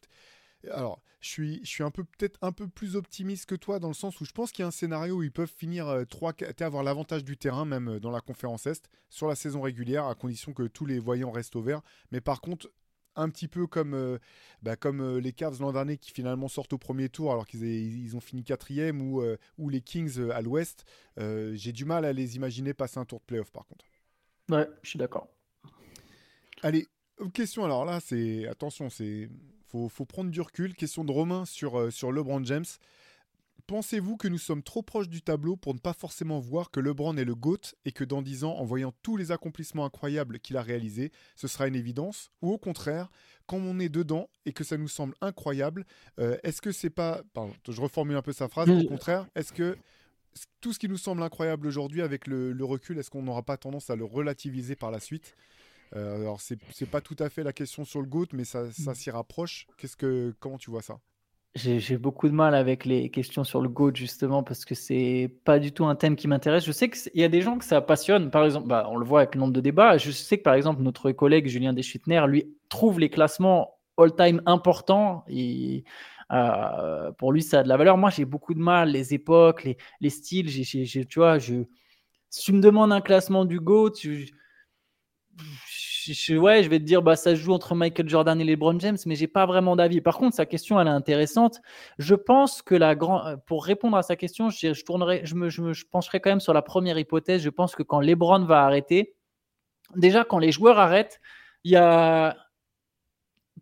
[0.70, 3.88] alors, je suis, je suis un peu peut-être un peu plus optimiste que toi dans
[3.88, 6.04] le sens où je pense qu'il y a un scénario où ils peuvent finir euh,
[6.04, 10.06] 3 avoir l'avantage du terrain même euh, dans la conférence Est sur la saison régulière
[10.06, 11.82] à condition que tous les voyants restent au vert.
[12.10, 12.70] Mais par contre,
[13.16, 14.18] un petit peu comme, euh,
[14.62, 17.64] bah, comme euh, les Cavs l'an dernier qui finalement sortent au premier tour alors qu'ils
[17.64, 19.22] ils ont fini quatrième ou,
[19.58, 20.84] ou les Kings à l'ouest,
[21.18, 23.84] j'ai du mal à les imaginer passer un tour de playoff par contre.
[24.50, 25.28] Ouais, je suis d'accord.
[26.62, 26.86] Allez,
[27.32, 29.28] question alors là, c'est attention, c'est
[29.72, 30.74] faut, faut prendre du recul.
[30.74, 32.66] Question de Romain sur, euh, sur LeBron James.
[33.72, 37.16] Pensez-vous que nous sommes trop proches du tableau pour ne pas forcément voir que LeBron
[37.16, 40.58] est le GOAT et que dans 10 ans, en voyant tous les accomplissements incroyables qu'il
[40.58, 42.30] a réalisés, ce sera une évidence?
[42.42, 43.10] Ou au contraire,
[43.46, 45.86] quand on est dedans et que ça nous semble incroyable,
[46.18, 47.22] euh, est-ce que c'est pas.
[47.32, 48.68] Pardon, je reformule un peu sa phrase.
[48.68, 49.78] Au contraire, est-ce que
[50.60, 53.56] tout ce qui nous semble incroyable aujourd'hui avec le, le recul, est-ce qu'on n'aura pas
[53.56, 55.34] tendance à le relativiser par la suite?
[55.96, 56.58] Euh, alors, c'est,
[56.90, 58.94] pas tout à fait la question sur le GOAT, mais ça, ça mm.
[58.94, 59.66] s'y rapproche.
[59.78, 61.00] Qu'est-ce que, comment tu vois ça?
[61.54, 65.58] J'ai, beaucoup de mal avec les questions sur le GOAT, justement, parce que c'est pas
[65.58, 66.64] du tout un thème qui m'intéresse.
[66.64, 68.30] Je sais qu'il y a des gens que ça passionne.
[68.30, 69.98] Par exemple, bah, on le voit avec le nombre de débats.
[69.98, 75.24] Je sais que, par exemple, notre collègue Julien Deschutner, lui, trouve les classements all-time importants.
[76.32, 77.98] Euh, pour lui, ça a de la valeur.
[77.98, 78.90] Moi, j'ai beaucoup de mal.
[78.90, 81.66] Les époques, les, les styles, tu vois, si
[82.30, 84.32] tu me demandes un classement du GOAT, je,
[86.30, 88.96] ouais, je vais te dire, bah, ça se joue entre Michael Jordan et LeBron James,
[89.06, 90.00] mais j'ai pas vraiment d'avis.
[90.00, 91.60] Par contre, sa question, elle est intéressante.
[91.98, 95.34] Je pense que la grand, euh, pour répondre à sa question, je, je tournerai, je
[95.34, 97.42] me, je me je pencherai quand même sur la première hypothèse.
[97.42, 99.14] Je pense que quand LeBron va arrêter,
[99.96, 101.20] déjà quand les joueurs arrêtent,
[101.64, 102.36] il y a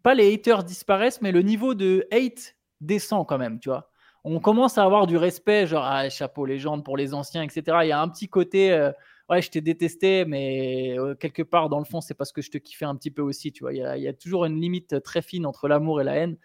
[0.03, 3.91] pas les haters disparaissent, mais le niveau de hate descend quand même, tu vois.
[4.25, 7.79] On commence à avoir du respect, genre ah, chapeau légende pour les anciens, etc.
[7.83, 8.73] Il y a un petit côté.
[8.73, 8.93] Euh,
[9.31, 12.51] ouais, je t'ai détesté, mais euh, quelque part, dans le fond, c'est parce que je
[12.51, 13.53] te kiffais un petit peu aussi.
[13.53, 16.37] Tu vois, il y a, toujours une limite très fine entre l'amour et la haine.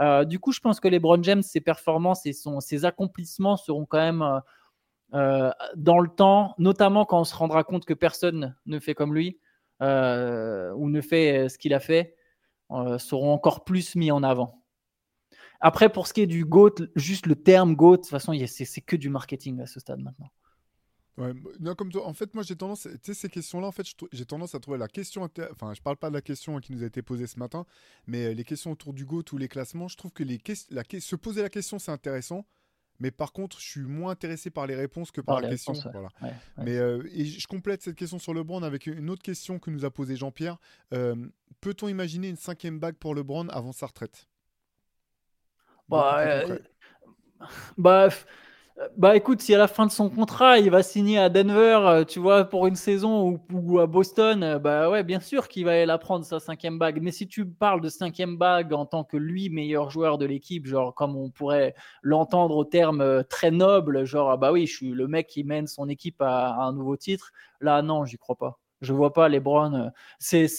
[0.00, 3.86] Euh, du coup, je pense que les LeBron James, ses performances et ses accomplissements seront
[3.86, 4.40] quand même
[5.14, 9.14] euh, dans le temps, notamment quand on se rendra compte que personne ne fait comme
[9.14, 9.38] lui
[9.80, 12.16] ou ne fait ce qu'il a fait,
[12.98, 14.62] seront encore plus mis en avant.
[15.60, 18.80] Après, pour ce qui est du GOAT, juste le terme GOAT, de toute façon, c'est
[18.80, 20.30] que du marketing à ce stade maintenant.
[21.16, 23.86] Ouais, non, comme toi, en fait, moi j'ai tendance, tu sais, ces questions-là, en fait,
[24.12, 26.82] j'ai tendance à trouver la question, enfin, je parle pas de la question qui nous
[26.82, 27.66] a été posée ce matin,
[28.08, 30.40] mais euh, les questions autour du GOAT ou les classements, je trouve que les
[30.70, 30.82] la...
[30.98, 32.44] se poser la question, c'est intéressant,
[32.98, 35.74] mais par contre, je suis moins intéressé par les réponses que par, la question.
[35.92, 36.08] voilà.
[36.58, 39.84] Mais euh, et je complète cette question sur LeBron avec une autre question que nous
[39.84, 40.58] a posée Jean-Pierre.
[40.92, 41.14] Euh,
[41.60, 44.28] peut-on imaginer une cinquième bague pour LeBron avant sa retraite?
[45.88, 46.44] Bah,
[47.76, 48.08] bah
[48.96, 52.04] bah écoute, si à la fin de son contrat, il va signer à Denver, euh,
[52.04, 55.86] tu vois, pour une saison ou, à Boston, euh, bah ouais, bien sûr qu'il va
[55.86, 57.00] la prendre sa cinquième bague.
[57.00, 60.66] Mais si tu parles de cinquième bague en tant que lui meilleur joueur de l'équipe,
[60.66, 64.74] genre comme on pourrait l'entendre au terme euh, très noble, genre ah bah oui, je
[64.74, 67.30] suis le mec qui mène son équipe à, un nouveau titre.
[67.60, 68.58] Là, non, j'y crois pas.
[68.80, 69.92] Je vois pas LeBron.
[70.18, 70.58] C'est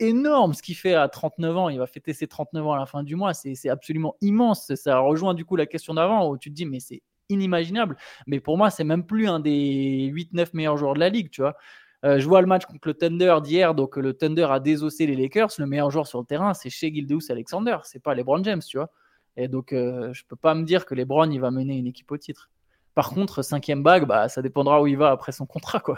[0.00, 1.68] énorme ce qu'il fait à 39 ans.
[1.70, 3.32] Il va fêter ses 39 ans à la fin du mois.
[3.34, 4.74] C'est absolument immense.
[4.74, 7.02] Ça rejoint du coup la question d'avant où tu te dis, mais c'est
[7.32, 7.96] inimaginable.
[8.26, 11.40] Mais pour moi, c'est même plus un des 8-9 meilleurs joueurs de la ligue, tu
[11.40, 11.56] vois.
[12.04, 15.14] Euh, je vois le match contre le Thunder d'hier, donc le Thunder a désossé les
[15.14, 15.50] Lakers.
[15.58, 18.76] Le meilleur joueur sur le terrain, c'est chez Gildeus Alexander, c'est pas LeBron James, tu
[18.76, 18.90] vois.
[19.36, 22.10] Et donc, euh, je peux pas me dire que LeBron il va mener une équipe
[22.10, 22.50] au titre.
[22.94, 25.96] Par contre, cinquième bague, bah, ça dépendra où il va après son contrat, quoi.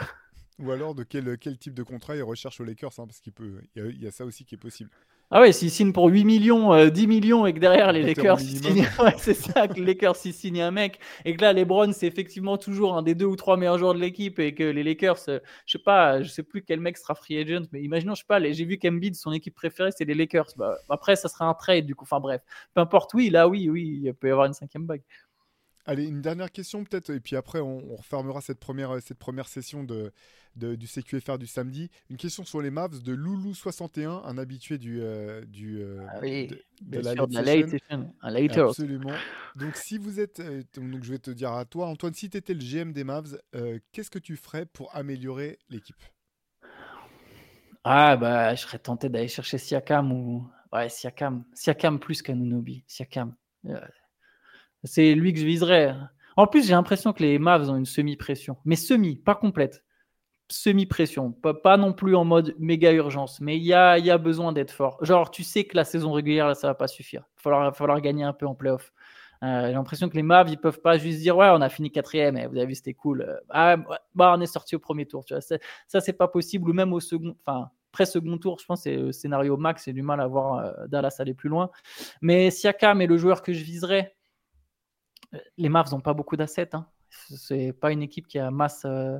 [0.60, 3.32] Ou alors de quel, quel type de contrat il recherche aux Lakers, hein, parce qu'il
[3.32, 4.90] peut, il y, a ça aussi qui est possible.
[5.36, 8.38] Ah ouais, s'il signe pour 8 millions, 10 euh, millions et que derrière les Lakers,
[8.38, 8.86] signent...
[9.18, 12.56] c'est ça, que les Lakers ils signent un mec et que là LeBron c'est effectivement
[12.56, 15.40] toujours un des deux ou trois meilleurs joueurs de l'équipe et que les Lakers, euh,
[15.66, 18.26] je sais pas, je sais plus quel mec sera free agent, mais imaginons, je sais
[18.28, 20.50] pas, j'ai vu qu'Embiid son équipe préférée c'est les Lakers.
[20.56, 22.40] Bah, après ça sera un trade du coup, enfin bref,
[22.72, 25.02] peu importe, oui, là oui, oui, il peut y avoir une cinquième bague.
[25.86, 29.84] Allez, une dernière question peut-être, et puis après on, refermera cette première, cette première session
[29.84, 30.12] de,
[30.56, 31.90] du CQFR du samedi.
[32.08, 36.48] Une question sur les Mavs de Loulou61, un habitué du, euh, du euh, ah oui,
[36.80, 38.14] de, la, sûr, late session.
[38.22, 39.12] Absolument.
[39.56, 42.38] Donc si vous êtes, euh, donc je vais te dire à toi, Antoine, si tu
[42.38, 43.38] étais le GM des Mavs,
[43.92, 46.02] qu'est-ce que tu ferais pour améliorer l'équipe?
[47.84, 53.34] Ah bah, je serais tenté d'aller chercher Siakam ou ouais Siakam, Siakam plus qu'Anunobi, Siakam.
[54.84, 55.94] C'est lui que je viserais.
[56.36, 59.84] En plus, j'ai l'impression que les Mavs ont une semi-pression, mais semi, pas complète.
[60.48, 64.52] Semi-pression, pas, non plus en mode méga urgence, mais il y a, y a besoin
[64.52, 65.02] d'être fort.
[65.02, 67.24] Genre, tu sais que la saison régulière, là, ça va pas suffire.
[67.44, 68.92] Il va falloir, gagner un peu en playoff.
[69.42, 71.90] Euh, j'ai l'impression que les Mavs, ils peuvent pas juste dire ouais, on a fini
[71.90, 73.22] quatrième, et eh, vous avez vu, c'était cool.
[73.22, 73.76] Euh, ah,
[74.14, 75.24] bah, on est sorti au premier tour.
[75.24, 78.82] Tu vois, ça, c'est pas possible, ou même au second, enfin, pré-second tour, je pense
[78.82, 81.70] c'est le scénario max, c'est du mal à voir euh, Dallas aller plus loin.
[82.20, 84.14] Mais Siakam est le joueur que je viserais
[85.56, 86.74] les Mavs n'ont pas beaucoup d'assets.
[86.74, 86.86] Hein.
[87.10, 89.18] C'est pas une équipe qui a masse euh,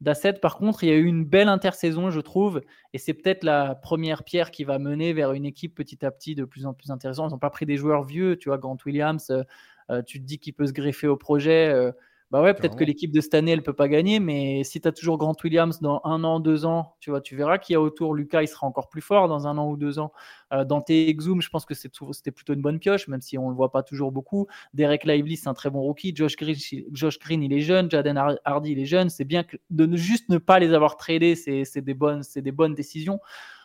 [0.00, 0.34] d'assets.
[0.34, 2.62] Par contre, il y a eu une belle intersaison, je trouve,
[2.92, 6.34] et c'est peut-être la première pierre qui va mener vers une équipe petit à petit
[6.34, 7.30] de plus en plus intéressante.
[7.30, 9.30] Ils n'ont pas pris des joueurs vieux, tu vois, Grant Williams.
[9.30, 9.42] Euh,
[9.90, 11.92] euh, tu te dis qu'il peut se greffer au projet.
[12.34, 14.88] Bah ouais, peut-être que l'équipe de cette année, elle peut pas gagner, mais si tu
[14.88, 17.76] as toujours Grant Williams dans un an, deux ans, tu vois, tu verras qu'il y
[17.76, 18.12] a autour.
[18.12, 20.10] Lucas, il sera encore plus fort dans un an ou deux ans.
[20.52, 23.50] Euh, dans tes Exum, je pense que c'était plutôt une bonne pioche, même si on
[23.50, 24.48] le voit pas toujours beaucoup.
[24.72, 26.12] Derek Lively, c'est un très bon rookie.
[26.12, 26.56] Josh Green,
[26.90, 27.88] Josh Green, il est jeune.
[27.88, 29.10] Jaden Hardy, il est jeune.
[29.10, 32.42] C'est bien que de ne juste ne pas les avoir tradés, c'est des bonnes, c'est
[32.42, 33.20] des bonnes décisions.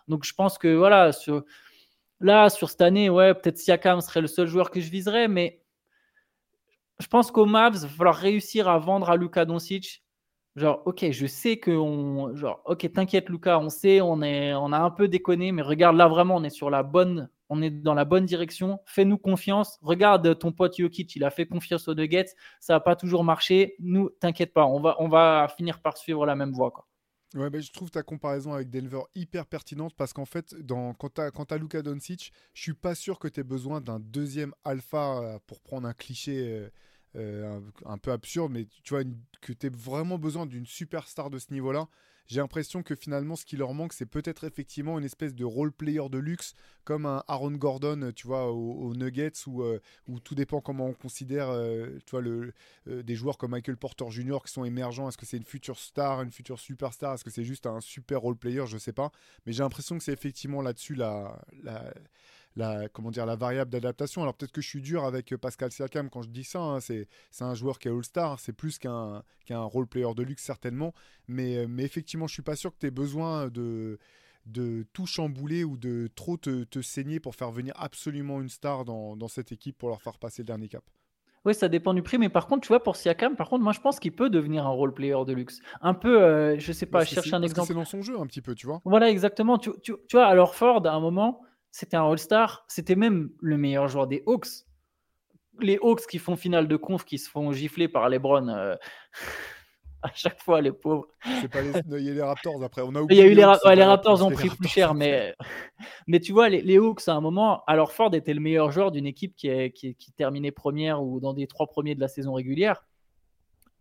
[0.08, 1.44] Donc je pense que voilà, sur,
[2.20, 5.64] là sur cette année, ouais, peut-être Siakam serait le seul joueur que je viserais, mais
[7.00, 10.04] je pense qu'au Mavs, il va falloir réussir à vendre à Luka Doncic.
[10.56, 14.74] Genre, ok, je sais que on, genre, ok, t'inquiète Luka, on sait, on est, on
[14.74, 17.70] a un peu déconné, mais regarde là vraiment, on est sur la bonne, on est
[17.70, 18.80] dans la bonne direction.
[18.86, 19.80] Fais-nous confiance.
[19.82, 23.76] Regarde ton pote Jokic, il a fait confiance aux Nuggets, ça n'a pas toujours marché.
[23.80, 26.86] Nous, t'inquiète pas, on va, on va finir par suivre la même voie, quoi.
[27.36, 31.14] Ouais, ben, je trouve ta comparaison avec Denver hyper pertinente parce qu'en fait, dans, quand
[31.14, 35.40] tu as, Doncic, je suis pas sûr que tu aies besoin d'un deuxième alpha euh,
[35.46, 36.70] pour prendre un cliché.
[37.16, 39.04] Euh, un, peu absurde, mais tu vois,
[39.42, 41.88] que tu vraiment besoin d'une superstar de ce niveau-là.
[42.28, 45.72] J'ai l'impression que finalement, ce qui leur manque, c'est peut-être effectivement une espèce de role
[45.72, 46.54] player de luxe,
[46.84, 49.80] comme un Aaron Gordon, tu vois, aux, Nuggets, où, euh,
[50.24, 52.54] tout dépend comment on considère, euh, tu vois, le,
[52.86, 54.38] des joueurs comme Michael Porter Jr.
[54.46, 55.10] qui sont émergents.
[55.10, 57.16] Est-ce que c'est une future star, une future superstar?
[57.16, 58.68] Est-ce que c'est juste un super role player?
[58.68, 59.12] Je sais pas.
[59.48, 61.92] Mais j'ai l'impression que c'est effectivement là-dessus la, la
[62.60, 64.22] la, comment dire, la variable d'adaptation.
[64.22, 66.80] Alors peut-être que je suis dur avec Pascal Siakam quand je dis ça, hein.
[66.80, 67.08] c'est,
[67.42, 70.94] un joueur qui est All-Star, c'est plus qu'un, qu'un role-player de luxe certainement,
[71.28, 73.98] mais, mais effectivement je suis pas sûr que tu aies besoin de,
[74.46, 78.86] de tout chambouler ou de trop te, te, saigner pour faire venir absolument une star
[78.86, 80.84] dans, dans cette équipe pour leur faire passer le dernier cap.
[81.46, 83.72] Oui, ça dépend du prix, mais par contre, tu vois, pour Siakam, par contre, moi,
[83.72, 85.62] je pense qu'il peut devenir un role player de luxe.
[85.80, 87.70] Un peu, euh, je sais pas, je cherche un exemple.
[87.70, 88.82] C'est dans son jeu un petit peu, tu vois.
[88.84, 89.58] Voilà, exactement.
[89.58, 91.42] Tu, tu, tu vois, alors Ford, à un moment,
[91.72, 94.66] c'était un All-Star, c'était même le meilleur joueur des Hawks.
[95.60, 98.76] Les Hawks qui font finale de conf, qui se font gifler par LeBron euh,
[100.02, 101.08] à chaque fois, les pauvres.
[101.42, 102.82] C'est pas les, il y a les Raptors après.
[102.82, 105.36] On a il y a eu les, les, Raptors ont pris plus cher, mais,
[106.08, 109.06] mais tu vois, les, Hawks à un moment, alors Ford était le meilleur joueur d'une
[109.06, 112.34] équipe qui, est, qui, qui, terminait première ou dans des trois premiers de la saison
[112.34, 112.86] régulière.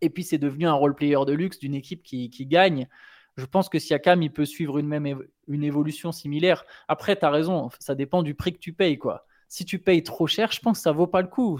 [0.01, 2.87] Et puis c'est devenu un role player de luxe d'une équipe qui, qui gagne
[3.39, 6.65] je pense que Siakam, il peut suivre une même une évolution similaire.
[6.87, 8.97] Après, tu as raison, ça dépend du prix que tu payes.
[8.99, 9.25] Quoi.
[9.47, 11.59] Si tu payes trop cher, je pense que ça vaut pas le coup.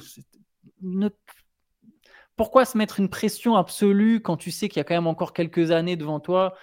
[2.36, 5.34] Pourquoi se mettre une pression absolue quand tu sais qu'il y a quand même encore
[5.34, 6.54] quelques années devant toi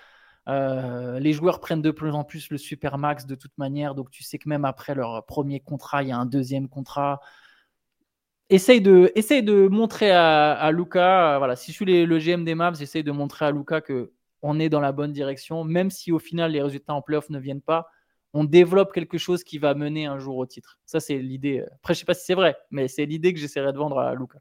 [0.48, 4.10] euh, les joueurs prennent de plus en plus le super max de toute manière, donc
[4.10, 7.20] tu sais que même après leur premier contrat, il y a un deuxième contrat.
[8.48, 12.54] Essaye de, essaye de montrer à, à Luca, voilà, si je suis le GM des
[12.54, 14.12] Mavs, j'essaye de montrer à Luca que
[14.46, 17.38] on est dans la bonne direction, même si au final les résultats en playoff ne
[17.40, 17.88] viennent pas,
[18.32, 20.78] on développe quelque chose qui va mener un jour au titre.
[20.86, 21.64] Ça, c'est l'idée.
[21.76, 24.14] Après, je sais pas si c'est vrai, mais c'est l'idée que j'essaierai de vendre à
[24.14, 24.38] Luca.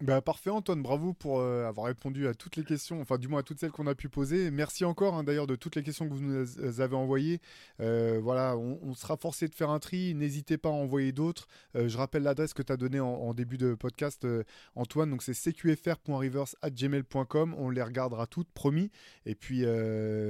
[0.00, 3.40] Bah, parfait Antoine, bravo pour euh, avoir répondu à toutes les questions, enfin du moins
[3.40, 4.50] à toutes celles qu'on a pu poser.
[4.50, 7.42] Merci encore hein, d'ailleurs de toutes les questions que vous nous avez envoyées.
[7.80, 11.48] Euh, voilà, on, sera forcé de faire un tri, n'hésitez pas à envoyer d'autres.
[11.76, 14.26] Euh, je rappelle l'adresse que tu as donnée en, début de podcast
[14.74, 18.90] Antoine, donc c'est cqfr.rivers.gmail.com, on les regardera toutes, promis.
[19.26, 19.66] Et puis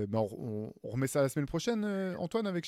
[0.09, 1.85] bah, on, remet ça la semaine prochaine
[2.19, 2.65] Antoine avec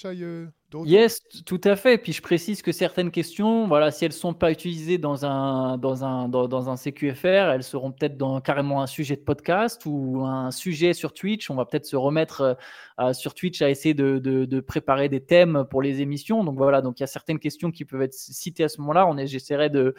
[0.85, 1.99] Yes, tout à fait.
[1.99, 5.77] Puis je précise que certaines questions, voilà, si elles ne sont pas utilisées dans un,
[5.79, 10.25] dans un, dans, un CQFR, elles seront peut-être dans carrément un sujet de podcast ou
[10.25, 11.51] un sujet sur Twitch.
[11.51, 12.57] On va peut-être se remettre
[13.01, 16.45] euh, sur Twitch à essayer de, de, préparer des thèmes pour les émissions.
[16.45, 19.09] Donc voilà, donc il y a certaines questions qui peuvent être citées à ce moment-là.
[19.27, 19.95] J'essaierai de,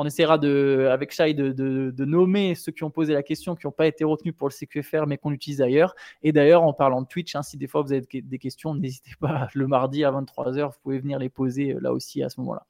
[0.00, 3.66] On essaiera de, avec Shai de, de, nommer ceux qui ont posé la question, qui
[3.66, 5.96] n'ont pas été retenus pour le CQFR, mais qu'on utilise ailleurs.
[6.22, 9.10] Et d'ailleurs, en parlant de Twitch, hein, si des fois vous avez des questions, n'hésitez
[9.18, 12.64] pas le mardi à 23h, vous pouvez venir les poser là aussi à ce moment-là.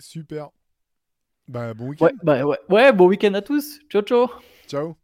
[0.00, 0.48] Super.
[1.46, 2.06] Bah, bon week-end.
[2.06, 2.58] Ouais, bah, ouais.
[2.68, 3.78] ouais, bon week-end à tous.
[3.88, 4.28] Ciao, ciao.
[4.66, 4.96] Ciao.